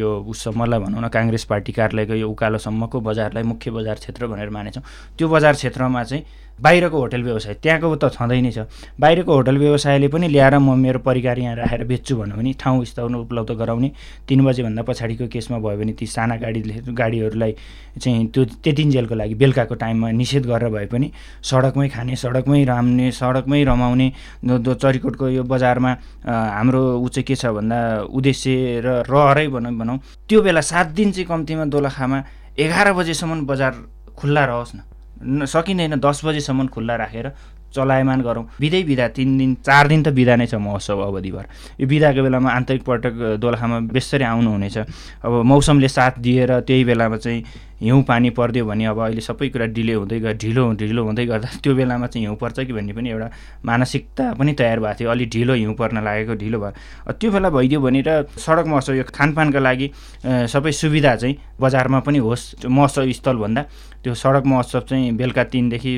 यो 0.00 0.10
उससम्मलाई 0.28 0.80
भनौँ 0.80 1.02
न 1.02 1.08
काङ्ग्रेस 1.08 1.44
पार्टी 1.50 1.72
कार्यालयको 1.72 2.14
यो 2.14 2.28
उकालोसम्मको 2.30 3.00
बजारलाई 3.00 3.42
मुख्य 3.42 3.70
बजार 3.70 3.96
क्षेत्र 4.04 4.26
भनेर 4.26 4.50
मानेछौँ। 4.50 4.82
त्यो 5.18 5.28
बजार 5.28 5.52
क्षेत्रमा 5.54 6.04
चाहिँ 6.04 6.24
बाहिरको 6.54 6.98
होटल 6.98 7.22
व्यवसाय 7.22 7.54
त्यहाँको 7.62 7.96
त 7.98 8.14
छँदै 8.14 8.40
नै 8.40 8.50
छ। 8.54 8.70
बाहिरको 8.94 9.32
होटल 9.34 9.56
व्यवसायले 9.58 10.08
पनि 10.08 10.28
ल्याएर 10.30 10.58
म 10.62 10.78
मेरो 10.78 10.98
परिकार 11.02 11.38
यहाँ 11.38 11.56
राखेर 11.56 11.82
बेच्छु 11.82 12.14
भन्यो 12.14 12.36
भने 12.36 12.52
ठाउँ 12.54 12.84
स्थान 12.86 13.14
उपलब्ध 13.26 13.50
गराउने 13.58 13.90
तिन 14.28 14.44
बजीभन्दा 14.46 14.82
पछाडिको 14.86 15.26
केसमा 15.34 15.58
भयो 15.58 15.78
भने 15.82 15.92
ती 15.98 16.06
साना 16.06 16.36
गाडीले 16.38 16.94
गाडीहरूलाई 16.94 17.52
चाहिँ 17.98 18.26
त्यो 18.30 18.44
त्यतिन्जेलको 18.62 19.14
लागि 19.14 19.34
बेलुकाको 19.34 19.74
टाइममा 19.82 20.10
निषेध 20.14 20.46
गरेर 20.46 20.70
भए 20.70 20.86
पनि 20.94 21.10
सडकमै 21.42 21.88
खाने 21.90 22.16
सडकमै 22.22 22.62
राम्ने 22.70 23.10
सडकमै 23.18 23.62
रमाउने 23.64 24.08
चरिकोटको 25.14 25.28
यो 25.28 25.42
बजारमा 25.44 25.90
हाम्रो 26.26 26.98
ऊ 26.98 27.08
चाहिँ 27.08 27.24
के 27.24 27.34
छ 27.34 27.46
भन्दा 27.46 28.10
उद्देश्य 28.10 28.80
र 28.84 29.06
रहरै 29.06 29.48
भनौँ 29.48 29.72
भनौँ। 29.78 29.98
त्यो 30.28 30.42
बेला 30.42 30.60
सात 30.60 30.86
दिन 30.98 31.12
चाहिँ 31.12 31.26
कम्तीमा 31.26 31.64
दोलखामा 31.70 32.18
एघार 32.58 32.92
बजेसम्म 32.92 33.46
बजार 33.46 33.72
खुल्ला 34.18 34.44
रहोस् 34.44 34.74
न। 34.74 35.46
सकिँदैन 35.46 35.98
दस 36.00 36.24
बजीसम्म 36.24 36.66
खुल्ला 36.74 36.96
राखेर 36.96 37.30
चलायमान 37.74 38.20
गरौँ। 38.22 38.44
बिदै 38.60 38.82
बिदा 38.86 39.08
तिन 39.18 39.38
दिन 39.38 39.54
चार 39.66 39.88
दिन 39.88 40.02
त 40.02 40.08
बिदा 40.14 40.34
नै 40.36 40.46
छ 40.46 40.54
महोत्सव 40.54 40.98
अवधिभर। 41.10 41.44
यो 41.80 41.86
बिदाको 41.86 42.22
बेलामा 42.22 42.50
आन्तरिक 42.50 42.82
पर्यटक 42.86 43.14
दोलखामा 43.42 43.78
बेसरी 43.90 44.24
आउनुहुनेछ। 44.24 44.76
अब 45.26 45.42
मौसमले 45.42 45.88
साथ 45.88 46.18
दिएर 46.22 46.60
त्यही 46.62 46.84
बेलामा 46.84 47.16
चाहिँ 47.18 47.42
हिउँ 47.84 48.02
पानी 48.08 48.30
परिदियो 48.32 48.64
भने 48.66 48.84
अब 48.88 48.98
अहिले 49.04 49.20
सबै 49.20 49.48
कुरा 49.52 49.66
डिले 49.76 49.94
हुँदै 49.94 50.18
गयो 50.20 50.32
ढिलो 50.40 50.62
ढिलो 50.80 51.02
हुँदै 51.04 51.24
गर्दा 51.26 51.48
त्यो 51.62 51.74
बेलामा 51.74 52.06
चाहिँ 52.06 52.26
हिउँ 52.26 52.36
पर्छ 52.40 52.64
कि 52.64 52.72
भन्ने 52.72 52.92
पनि 52.96 53.10
एउटा 53.10 53.28
मानसिकता 53.64 54.32
पनि 54.40 54.52
तयार 54.56 54.80
भएको 54.80 54.98
थियो। 55.00 55.10
अलि 55.10 55.26
ढिलो 55.28 55.54
हिउँ 55.54 55.74
पर्न 55.76 56.02
लागेको 56.04 56.34
ढिलो 56.40 56.58
भयो। 56.60 57.12
त्यो 57.12 57.30
बेला 57.30 57.48
भइदियो 57.50 57.80
भने 57.80 58.00
र 58.06 58.24
सडक 58.32 58.66
महोत्सव 58.66 58.94
यो 58.94 59.04
खानपानका 59.12 59.60
लागि 59.60 59.90
सबै 60.24 60.72
सुविधा 60.72 61.14
चाहिँ 61.16 61.36
बजारमा 61.60 62.00
पनि 62.06 62.18
होस् 62.18 62.66
महोत्सव 62.66 63.12
स्थलभन्दा 63.12 63.62
त्यो 64.02 64.14
सडक 64.14 64.44
महोत्सव 64.46 64.80
चाहिँ 64.88 65.12
बेलुका 65.16 65.44
तिनदेखि 65.52 65.92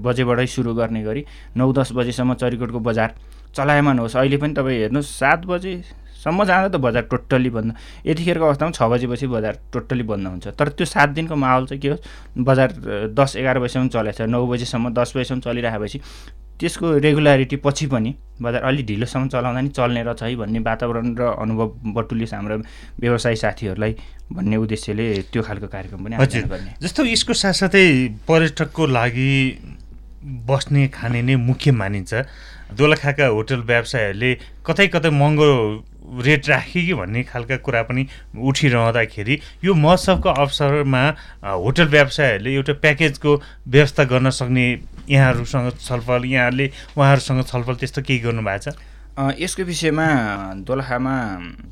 बजेबाटै 0.00 0.46
सुरु 0.46 0.74
गर्ने 0.74 1.02
गरी 1.02 1.24
नौ 1.56 1.72
दस 1.72 1.92
बजीसम्म 1.92 2.34
चरिकोटको 2.40 2.80
बजार 2.80 3.14
चलायमान 3.56 3.98
होस्। 3.98 4.16
अहिले 4.16 4.36
पनि 4.36 4.54
तपाईँ 4.54 4.78
हेर्नुहोस् 4.80 5.10
सात 5.18 5.46
बजे 5.46 5.72
सम्म 6.20 6.44
जाँदा 6.44 6.68
त 6.68 6.80
बजार 6.80 7.02
टोटल्ली 7.10 7.50
बन्द। 7.50 7.74
यतिखेरको 8.06 8.44
अवस्थामा 8.44 8.72
छ 8.72 8.82
बजेपछि 8.92 9.26
बजार 9.26 9.54
टोटल्ली 9.72 10.04
बन्द 10.04 10.26
हुन्छ। 10.26 10.46
तर 10.58 10.68
त्यो 10.76 10.86
सात 10.86 11.08
दिनको 11.16 11.36
माहौल 11.36 11.66
चाहिँ 11.66 11.80
के 11.80 11.88
हो? 11.88 11.96
बजार 12.38 12.68
दस 13.16 13.36
एघार 13.36 13.58
बजीसम्म 13.58 13.88
चलेको 13.88 14.18
छ। 14.18 14.28
नौ 14.28 14.46
बजीसम्म 14.46 14.92
दस 14.92 15.12
बजीसम्म 15.16 15.40
चलिरहेपछि 15.40 16.00
त्यसको 16.60 16.86
रेगुलारिटी 17.00 17.56
पछि 17.64 17.86
पनि 17.88 18.10
बजार 18.36 18.62
अलिक 18.68 18.86
ढिलोसम्म 18.86 19.28
चलाउँदा 19.32 19.60
नि 19.60 19.68
चल्ने 19.72 20.02
रहेछ 20.04 20.22
है 20.22 20.36
भन्ने 20.36 20.58
वातावरण 20.60 21.16
र 21.16 21.22
अनुभव 21.40 21.68
बटुलिस 21.96 22.34
हाम्रो 22.34 22.56
व्यवसायी 23.00 23.36
साथीहरूलाई 23.36 23.92
भन्ने 24.28 24.56
उद्देश्यले 24.60 25.06
त्यो 25.32 25.42
खालको 25.42 25.66
कार्यक्रम 25.72 26.04
पनि 26.04 26.16
गर्ने। 26.20 26.76
जस्तो 26.84 27.00
यसको 27.16 27.32
साथसाथै 27.32 27.84
पर्यटकको 28.28 28.86
लागि 28.86 29.32
बस्ने 30.22 30.86
खाने 30.88 31.22
नै 31.22 31.36
मुख्य 31.36 31.70
मानिन्छ। 31.72 32.12
दोलखाका 32.76 33.26
होटल 33.26 33.60
व्यवसायहरूले 33.66 34.30
कतै 34.66 34.86
कतै 34.94 35.10
महँगो 35.10 35.48
रेट 36.22 36.48
राखे 36.48 36.80
कि 36.86 36.94
भन्ने 36.94 37.22
खालका 37.22 37.56
कुरा 37.64 37.82
पनि 37.88 38.06
उठिरहँदाखेरि 38.34 39.34
यो 39.64 39.74
महोत्सवको 39.74 40.28
अवसरमा 40.28 41.02
होटल 41.64 41.88
व्यवसायहरूले 41.88 42.54
एउटा 42.54 42.72
प्याकेजको 42.84 43.30
व्यवस्था 43.68 44.04
गर्न 44.12 44.30
सक्ने 44.30 44.66
यहाँहरूसँग 45.08 45.70
छलफल 45.80 46.24
यहाँहरूले 46.26 46.66
उहाँहरूसँग 46.96 47.44
छलफल 47.46 47.74
त्यस्तो 47.80 48.02
केही 48.02 48.18
गर्नुभएको 48.26 48.70
छ? 48.70 48.76
यसको 49.38 49.62
विषयमा 49.64 50.06
दोलखामा 50.66 51.14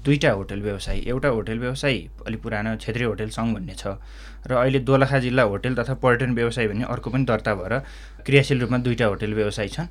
दुईवटा 0.05 0.31
होटल 0.31 0.61
व्यवसायी 0.63 1.01
एउटा 1.09 1.29
होटल 1.29 1.59
व्यवसायी 1.59 1.99
अलिक 2.27 2.41
पुरानो 2.43 2.77
क्षेत्रीय 2.77 3.07
होटल 3.07 3.29
सङ्घ 3.31 3.55
भन्ने 3.55 3.75
छ। 3.75 3.97
र 4.47 4.53
अहिले 4.55 4.79
दोलखा 4.87 5.19
जिल्ला 5.19 5.43
होटल 5.43 5.75
तथा 5.75 5.95
पर्यटन 6.05 6.35
व्यवसाय 6.35 6.69
भन्ने 6.69 6.85
अर्को 6.85 7.11
पनि 7.11 7.25
दर्ता 7.25 7.55
भएर 7.55 7.75
क्रियाशील 8.27 8.61
रूपमा 8.61 8.79
दुईवटा 8.79 9.07
होटल 9.07 9.33
व्यवसायी 9.35 9.69
छन्। 9.69 9.89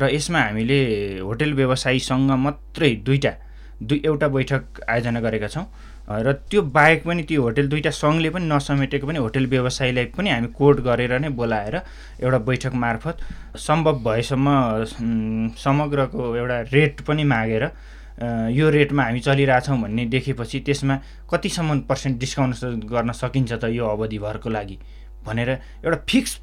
र 0.00 0.08
यसमा 0.14 0.40
हामीले 0.40 0.80
होटल 1.20 1.52
व्यवसायीसँग 1.52 2.30
मात्रै 2.30 2.94
दुईवटा 3.06 3.32
दुई 3.80 4.02
एउटा 4.04 4.28
बैठक 4.28 4.62
आयोजना 4.88 5.20
गरेका 5.20 5.48
छौँ। 5.48 5.66
र 6.10 6.32
त्यो 6.50 6.62
बाहेक 6.74 7.04
पनि 7.06 7.22
त्यो 7.22 7.42
होटल 7.42 7.68
दुईवटा 7.68 7.90
सङ्घले 7.94 8.30
पनि 8.34 8.46
नसमेटेको 8.50 9.06
पनि 9.06 9.18
होटल 9.18 9.46
व्यवसायीलाई 9.46 10.04
पनि 10.16 10.30
हामी 10.30 10.48
कोड 10.58 10.80
गरेर 10.82 11.12
नै 11.22 11.28
बोलाएर 11.38 11.76
एउटा 12.24 12.38
बैठक 12.48 12.74
मार्फत 12.74 13.16
सम्भव 13.56 13.96
भएसम्म 14.04 14.46
समग्रको 15.54 16.34
एउटा 16.36 16.60
रेट 16.74 17.00
पनि 17.06 17.24
मागेर 17.24 17.64
यो 18.20 18.70
रेटमा 18.70 19.02
हामी 19.02 19.20
चलिरहेछौँ 19.20 19.78
भन्ने 19.80 20.04
देखेपछि 20.12 20.60
त्यसमा 20.60 20.96
कतिसम्म 21.30 21.78
पर्सेन्ट 21.88 22.18
डिस्काउन्ट 22.20 22.84
गर्न 22.92 23.12
सकिन्छ 23.16 23.52
त 23.52 23.64
यो 23.72 23.86
अवधिभरको 23.86 24.48
लागि 24.50 24.78
भनेर 25.24 25.50
एउटा 25.84 25.98
फिक्स 26.08 26.36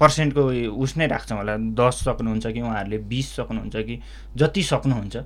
पर्सेन्टको 0.00 0.42
उस 0.76 0.96
नै 0.96 1.06
राख्छौँ 1.06 1.38
होला। 1.38 1.56
दस 1.80 2.04
सक्नुहुन्छ 2.04 2.46
कि 2.46 2.60
उहाँहरूले 2.60 2.98
बिस 3.08 3.26
सक्नुहुन्छ 3.36 3.76
कि 3.76 4.00
जति 4.36 4.62
सक्नुहुन्छ। 4.62 5.16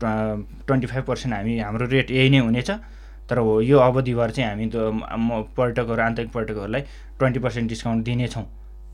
ट्वेन्टी 0.00 0.86
फाइभ 0.86 1.04
पर्सेन्ट 1.04 1.34
हामी 1.34 1.58
हाम्रो 1.58 1.86
रेट 1.86 2.10
यही 2.10 2.30
नै 2.30 2.38
हुनेछ। 2.38 2.70
तर 3.28 3.38
हो 3.38 3.60
यो 3.60 3.78
अवधिभर 3.78 4.30
चाहिँ 4.30 4.50
हामी 4.50 4.66
त 4.74 4.76
पर्यटकहरू 5.56 6.02
आन्तरिक 6.02 6.30
पर्यटकहरूलाई 6.32 6.82
ट्वेन्टी 7.18 7.40
पर्सेन्ट 7.40 7.68
डिस्काउन्ट 7.68 8.04
दिनेछौँ 8.04 8.44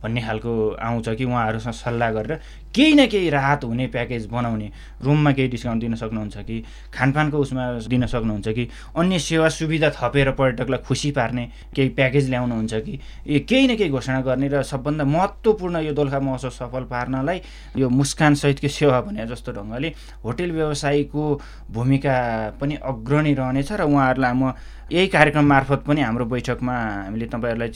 भन्ने 0.03 0.21
खालको 0.21 0.53
आउँछ 0.81 1.09
कि 1.09 1.25
उहाँहरूसँग 1.25 1.73
सल्लाह 1.75 2.11
गरेर 2.13 2.41
केही 2.75 2.95
न 2.95 3.07
केही 3.07 3.29
राहत 3.31 3.65
हुने 3.65 3.87
प्याकेज 3.87 4.27
बनाउने 4.27 4.71
रुममा 5.05 5.33
केही 5.33 5.49
डिस्काउन्ट 5.49 5.81
दिन 5.81 5.95
सक्नुहुन्छ 5.95 6.37
कि? 6.39 6.63
खानपानको 6.95 7.39
उसमा 7.39 7.71
दिन 7.89 8.07
सक्नुहुन्छ 8.07 8.49
कि? 8.49 8.69
अन्य 8.97 9.19
सेवा 9.19 9.49
सुविधा 9.49 9.91
थपेर 9.95 10.31
पर्यटकलाई 10.35 10.79
खुसी 10.89 11.11
पार्ने 11.11 11.47
केही 11.77 11.89
प्याकेज 11.95 12.31
ल्याउनुहुन्छ 12.31 12.75
कि? 12.75 12.99
केही 13.47 13.67
न 13.69 13.77
केही 13.77 13.91
घोषणा 13.91 14.21
गर्ने 14.21 14.49
र 14.49 14.63
सबभन्दा 14.65 15.05
महत्त्वपूर्ण 15.07 15.85
यो 15.87 15.93
दोलखा 15.95 16.21
महोत्सव 16.21 16.51
सफल 16.51 16.85
पार्नलाई 16.91 17.41
यो 17.79 17.89
मुस्कानसहितको 17.91 18.69
सेवा 18.71 19.01
भने 19.01 19.27
जस्तो 19.27 19.53
ढङ्गले 19.55 19.93
होटेल 20.25 20.53
व्यवसायीको 20.53 21.25
भूमिका 21.71 22.15
पनि 22.61 22.75
अग्रणी 22.83 23.35
रहनेछ 23.35 23.73
र 23.73 23.83
उहाँहरूलाई 23.87 24.33
म 24.35 24.53
यही 24.93 25.07
कार्यक्रम 25.09 25.45
मार्फत 25.49 25.85
पनि 25.87 26.01
हाम्रो 26.01 26.25
बैठकमा 26.27 26.73
हामीले 26.73 27.27
तपाईँहरूलाई 27.27 27.71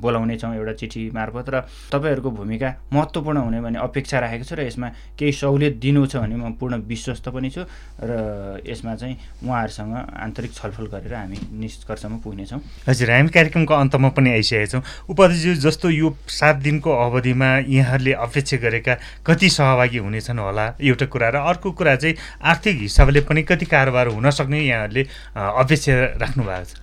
बोलाउने 0.00 0.36
छौँ 0.38 0.54
एउटा 0.56 0.72
चिठी 0.80 1.10
मार्फत 1.12 1.48
र 1.50 1.60
तपाईँहरूको 1.92 2.30
भूमिका 2.30 2.68
महत्त्वपूर्ण 2.92 3.38
हुने 3.38 3.60
भन्ने 3.60 3.78
अपेक्षा 3.78 4.18
राखेको 4.28 4.44
छु 4.44 4.54
र 4.54 4.68
यसमा 4.68 4.88
केही 5.16 5.32
सहुलियत 5.32 5.74
दिनु 5.80 6.04
छ 6.06 6.20
भने 6.20 6.36
म 6.36 6.52
पूर्ण 6.60 6.84
विश्वस्त 6.84 7.28
पनि 7.32 7.48
छु 7.48 7.64
र 7.64 8.60
यसमा 8.60 8.94
चाहिँ 9.00 9.16
उहाँहरूसँग 9.40 9.94
आन्तरिक 9.96 10.52
छलफल 10.52 10.86
गरेर 10.92 11.14
हामी 11.14 11.36
निष्कर्षमा 11.56 12.16
पुग्नेछौँ। 12.20 12.60
हजुर 12.88 13.10
हामी 13.10 13.28
कार्यक्रमको 13.32 13.74
अन्तमा 13.74 14.08
पनि 14.12 14.30
आइसकेका 14.36 14.66
छौँ 14.68 14.82
उपाध्यक्ष 15.08 15.64
जस्तो 15.64 15.90
यो 15.90 16.08
सात 16.28 16.56
दिनको 16.60 16.90
अवधिमा 16.92 17.48
यहाँहरूले 17.64 18.12
अपेक्षा 18.12 18.56
गरेका 18.60 18.94
कति 19.26 19.48
सहभागी 19.48 19.98
हुनेछन् 19.98 20.38
होला 20.38 20.66
एउटा 20.76 21.06
कुरा 21.08 21.28
र 21.28 21.36
अर्को 21.48 21.72
कुरा 21.72 21.96
चाहिँ 21.96 22.14
आर्थिक 22.44 22.76
हिसाबले 22.80 23.20
पनि 23.24 23.42
कति 23.48 23.66
कारोबार 23.66 24.06
हुन 24.12 24.30
सक्ने 24.30 24.60
यहाँहरूले 24.60 25.02
अपेक्षा 25.34 25.92
राख्नु 26.20 26.44
भएको 26.44 26.64
छ? 26.64 26.76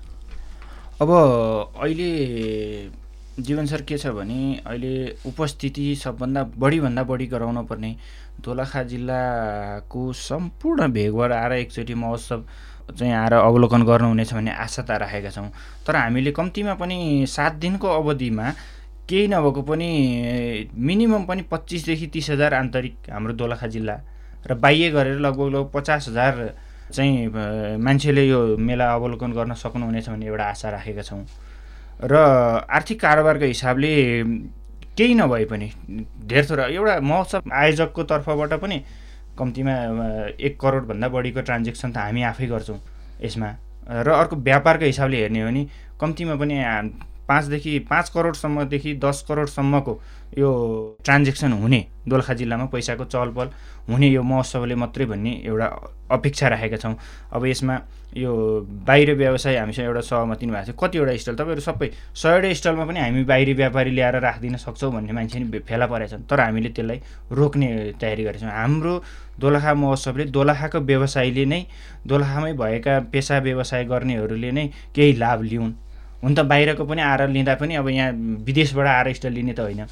अब 0.96 1.10
अहिले 1.12 2.10
जीवन 3.40 3.66
सर 3.66 3.82
के 3.82 3.98
छ 3.98 4.08
भने 4.16 4.62
अहिले 4.66 4.94
उपस्थिति 5.28 5.96
सबभन्दा 5.96 6.44
बढीभन्दा 6.58 7.04
बढी 7.04 7.26
गराउन 7.28 7.66
पर्ने 7.68 7.96
दोलखा 8.44 8.84
जिल्लाको 8.84 10.12
सम्पूर्ण 10.14 10.88
भेगबाट 10.92 11.32
आएर 11.32 11.52
एकचोटि 11.54 11.94
महोत्सव 11.94 12.44
चाहिँ 12.98 13.14
आएर 13.14 13.34
अवलोकन 13.34 13.84
गर्नुहुनेछ 13.86 14.34
भन्ने 14.34 14.52
आशा 14.56 14.84
त 14.88 14.92
राखेका 15.04 15.30
छौँ। 15.30 15.50
तर 15.88 15.96
हामीले 15.96 16.32
कम्तीमा 16.32 16.74
पनि 16.80 17.26
सात 17.28 17.54
दिनको 17.60 17.88
अवधिमा 17.88 18.52
केही 19.10 19.28
नभएको 19.28 19.62
पनि 19.62 19.90
मिनिमम 20.72 21.24
पनि 21.26 21.42
पच्चिसदेखि 21.52 22.08
तिस 22.16 22.30
हजार 22.30 22.54
आन्तरिक 22.54 23.10
हाम्रो 23.12 23.34
दोलखा 23.36 23.68
जिल्ला 23.68 24.00
र 24.48 24.54
बाह्य 24.56 24.90
गरेर 24.92 25.20
लगभग 25.20 25.56
लगभग 25.56 25.72
पचास 25.74 26.08
हजार 26.10 26.54
चाहिँ 26.94 27.28
मान्छेले 27.84 28.28
यो 28.28 28.40
मेला 28.58 28.94
अवलोकन 28.94 29.32
गर्न 29.34 29.54
सक्नुहुनेछ 29.60 30.10
भन्ने 30.10 30.26
एउटा 30.26 30.46
आशा 30.46 30.70
राखेका 30.70 31.02
छौँ। 31.02 31.26
र 32.04 32.16
आर्थिक 32.16 33.00
कारोबारको 33.02 33.46
हिसाबले 33.46 33.92
केही 34.98 35.14
नभए 35.16 35.46
पनि 35.46 35.72
धेर 36.28 36.46
थोर 36.50 36.60
एउटा 36.60 37.00
महोत्सव 37.00 37.52
आयोजकको 37.52 38.04
तर्फबाट 38.04 38.54
पनि 38.62 38.78
कम्तीमा 39.38 39.74
एक 40.40 40.60
करोडभन्दा 40.62 41.08
बढीको 41.08 41.42
ट्रान्जेक्सन 41.42 41.92
त 41.92 41.98
हामी 41.98 42.22
आफै 42.24 42.48
गर्छौँ 42.48 42.80
यसमा। 43.24 43.50
र 43.88 44.10
अर्को 44.12 44.36
व्यापारको 44.36 44.86
हिसाबले 44.86 45.18
हेर्ने 45.22 45.42
हो 45.42 45.48
भने 45.48 45.66
कम्तीमा 46.00 46.36
पनि 46.36 46.56
पाँचदेखि 47.28 47.80
पाँच 47.90 48.10
करोडसम्मदेखि 48.10 48.94
दस 49.04 49.26
करोडसम्मको 49.28 50.00
यो 50.38 50.52
ट्रान्जेक्सन 51.06 51.52
हुने 51.54 51.86
दोलखा 52.08 52.34
जिल्लामा 52.34 52.66
पैसाको 52.74 53.06
चहलपहल 53.06 53.50
हुने 53.90 54.08
यो 54.10 54.22
महोत्सवले 54.24 54.76
मात्रै 54.76 55.06
भन्ने 55.06 55.32
एउटा 55.46 55.68
अपेक्षा 56.12 56.48
राखेका 56.48 56.78
छौँ। 56.78 56.96
अब 57.34 57.46
यसमा 57.46 57.76
यो 58.18 58.32
बाहिर 58.88 59.14
व्यवसाय 59.16 59.58
हामीसँग 59.58 59.86
एउटा 59.86 60.02
सहमति 60.02 60.46
भएको 60.46 60.72
छ। 60.72 60.76
कतिवटा 60.80 61.16
स्टल 61.18 61.36
तपाईँहरू 61.36 61.62
सबै 61.62 61.90
सयवटा 62.14 62.54
स्टलमा 62.54 62.86
पनि 62.86 63.00
हामी 63.00 63.24
बाहिरी 63.24 63.54
व्यापारी 63.54 63.92
ल्याएर 63.92 64.16
राखिदिन 64.22 64.56
सक्छौँ 64.58 64.92
भन्ने 64.94 65.14
मान्छे 65.14 65.40
नि 65.40 65.60
फेला 65.66 65.86
परेका 65.88 66.18
छन्। 66.18 66.24
तर 66.30 66.40
हामीले 66.40 66.70
त्यसलाई 66.70 67.00
रोक्ने 67.32 67.68
तयारी 68.02 68.24
गरेका 68.24 68.40
छौँ। 68.40 68.54
हाम्रो 68.54 68.94
दोलखा 69.40 69.74
महोत्सवले 69.74 70.24
दोलखाको 70.30 70.80
व्यवसायीले 70.80 71.46
नै 71.46 71.62
दोलखामै 72.08 72.54
भएका 72.54 73.00
पेसा 73.12 73.40
व्यवसाय 73.40 73.84
गर्नेहरूले 73.86 74.52
नै 74.52 74.66
केही 74.96 75.14
लाभ 75.18 75.42
लिउन्। 75.42 75.74
हुन 76.26 76.34
त 76.34 76.40
बाहिरको 76.50 76.84
पनि 76.90 77.02
आएर 77.06 77.30
लिँदा 77.30 77.54
पनि 77.62 77.76
अब 77.78 77.88
यहाँ 77.90 78.12
विदेशबाट 78.42 78.88
आएर 78.88 79.14
स्टल 79.14 79.34
लिने 79.38 79.54
त 79.54 79.60
होइन। 79.62 79.86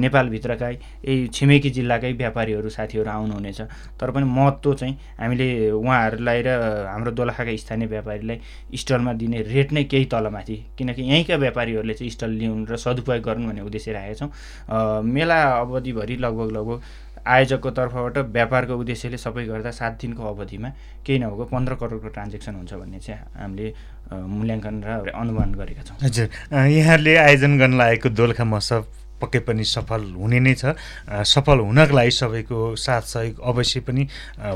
नेपालभित्रकै 0.00 0.72
यही 1.04 1.26
छिमेकी 1.28 1.70
जिल्लाकै 1.76 2.12
व्यापारीहरू 2.16 2.68
साथीहरू 2.72 3.10
आउनुहुनेछ। 3.10 3.60
तर 4.00 4.10
पनि 4.16 4.24
महत्त्व 4.24 4.74
चाहिँ 4.80 4.94
हामीले 5.20 5.70
उहाँहरूलाई 5.76 6.40
र 6.40 6.48
हाम्रो 6.88 7.10
दोलखाका 7.12 7.56
स्थानीय 7.60 7.88
व्यापारीलाई 7.92 8.38
स्टलमा 8.72 9.12
दिने 9.12 9.42
रेट 9.44 9.72
नै 9.76 9.84
केही 9.84 10.04
तलमाथि। 10.08 10.56
किनकि 10.78 11.02
यहीँका 11.02 11.36
व्यापारीहरूले 11.36 11.94
चाहिँ 11.94 12.10
स्टल 12.10 12.30
लिउन् 12.40 12.64
र 12.64 12.76
सदुपयोग 12.80 13.22
गरून् 13.28 13.46
भन्ने 13.46 13.62
उद्देश्य 13.68 13.92
राखेका 13.92 14.14
छौँ। 14.24 15.02
मेला 15.04 15.42
अवधिभरि 15.60 16.16
लगभग 16.16 16.50
लगभग 16.56 16.80
आयोजकको 17.26 17.70
तर्फबाट 17.70 18.16
व्यापारको 18.36 18.74
उद्देश्यले 18.76 19.18
सबै 19.18 19.44
गर्दा 19.44 19.70
सात 19.70 19.92
दिनको 20.00 20.22
अवधिमा 20.24 20.68
केही 21.04 21.18
नभएको 21.18 21.44
पन्ध्र 21.52 21.74
करोडको 21.80 22.08
ट्रान्जेक्सन 22.16 22.54
हुन्छ 22.54 22.72
भन्ने 22.72 22.98
चाहिँ 23.00 23.20
हामीले 23.40 23.66
मूल्याङ्कन 24.12 24.74
र 24.84 25.10
अनुमान 25.10 25.54
गरेका 25.56 25.82
छौँ। 25.88 25.96
हजुर 26.04 26.28
यहाँहरूले 26.52 27.16
आयोजन 27.16 27.52
गर्न 27.58 27.74
लागेको 27.80 28.08
दोलखा 28.12 28.44
महोत्सव 28.44 28.84
पक्कै 29.20 29.40
पनि 29.48 29.64
सफल 29.64 30.02
हुने 30.20 30.40
नै 30.44 30.54
छ। 30.54 30.76
सफल 31.08 31.58
हुनको 31.64 31.94
लागि 31.96 32.10
सबैको 32.12 32.58
साथ 32.76 33.02
सहयोग 33.08 33.40
अवश्य 33.40 33.80
पनि 33.88 34.02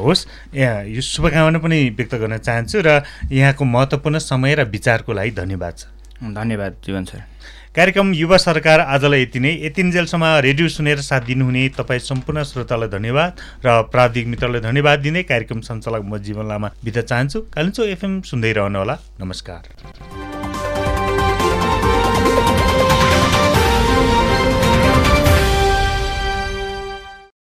होस्। 0.04 0.26
यहाँ 0.52 0.84
यो 0.84 1.00
शुभकामना 1.00 1.58
पनि 1.64 1.78
व्यक्त 1.96 2.14
गर्न 2.20 2.36
चाहन्छु 2.36 2.78
र 2.84 3.00
यहाँको 3.32 3.64
महत्त्वपूर्ण 3.64 4.18
समय 4.18 4.54
र 4.54 4.68
विचारको 4.68 5.12
लागि 5.12 5.30
धन्यवाद 5.40 5.74
छ। 5.78 5.84
धन्यवाद 6.20 6.72
जीवन 6.84 7.04
सर। 7.06 7.22
कार्यक्रम 7.78 8.12
युवा 8.14 8.36
सरकार 8.36 8.80
आजलाई 8.82 9.22
यति 9.22 9.40
नै। 9.40 9.50
यतिन्जेलसम्म 9.62 10.24
रेडियो 10.42 10.68
सुनेर 10.68 11.00
साथ 11.00 11.20
दिनुहुने 11.22 11.62
तपाईँ 11.78 12.00
सम्पूर्ण 12.02 12.42
श्रोतालाई 12.42 12.88
धन्यवाद 12.90 13.30
र 13.66 13.82
प्राविधिक 13.94 14.26
मित्रलाई 14.26 14.60
धन्यवाद 14.60 14.98
दिने 14.98 15.22
कार्यक्रम 15.22 15.60
सञ्चालक 15.62 16.02
म 16.02 16.18
जीवन 16.18 16.48
लामा 16.48 16.68
बिता 16.84 17.02
चाहन्छु। 17.06 17.40
कालिम्चो 17.54 17.82
एफएम 17.94 18.20
सुन्दै 18.26 18.52
रहनुहोला। 18.52 18.98
नमस्कार। 19.22 20.37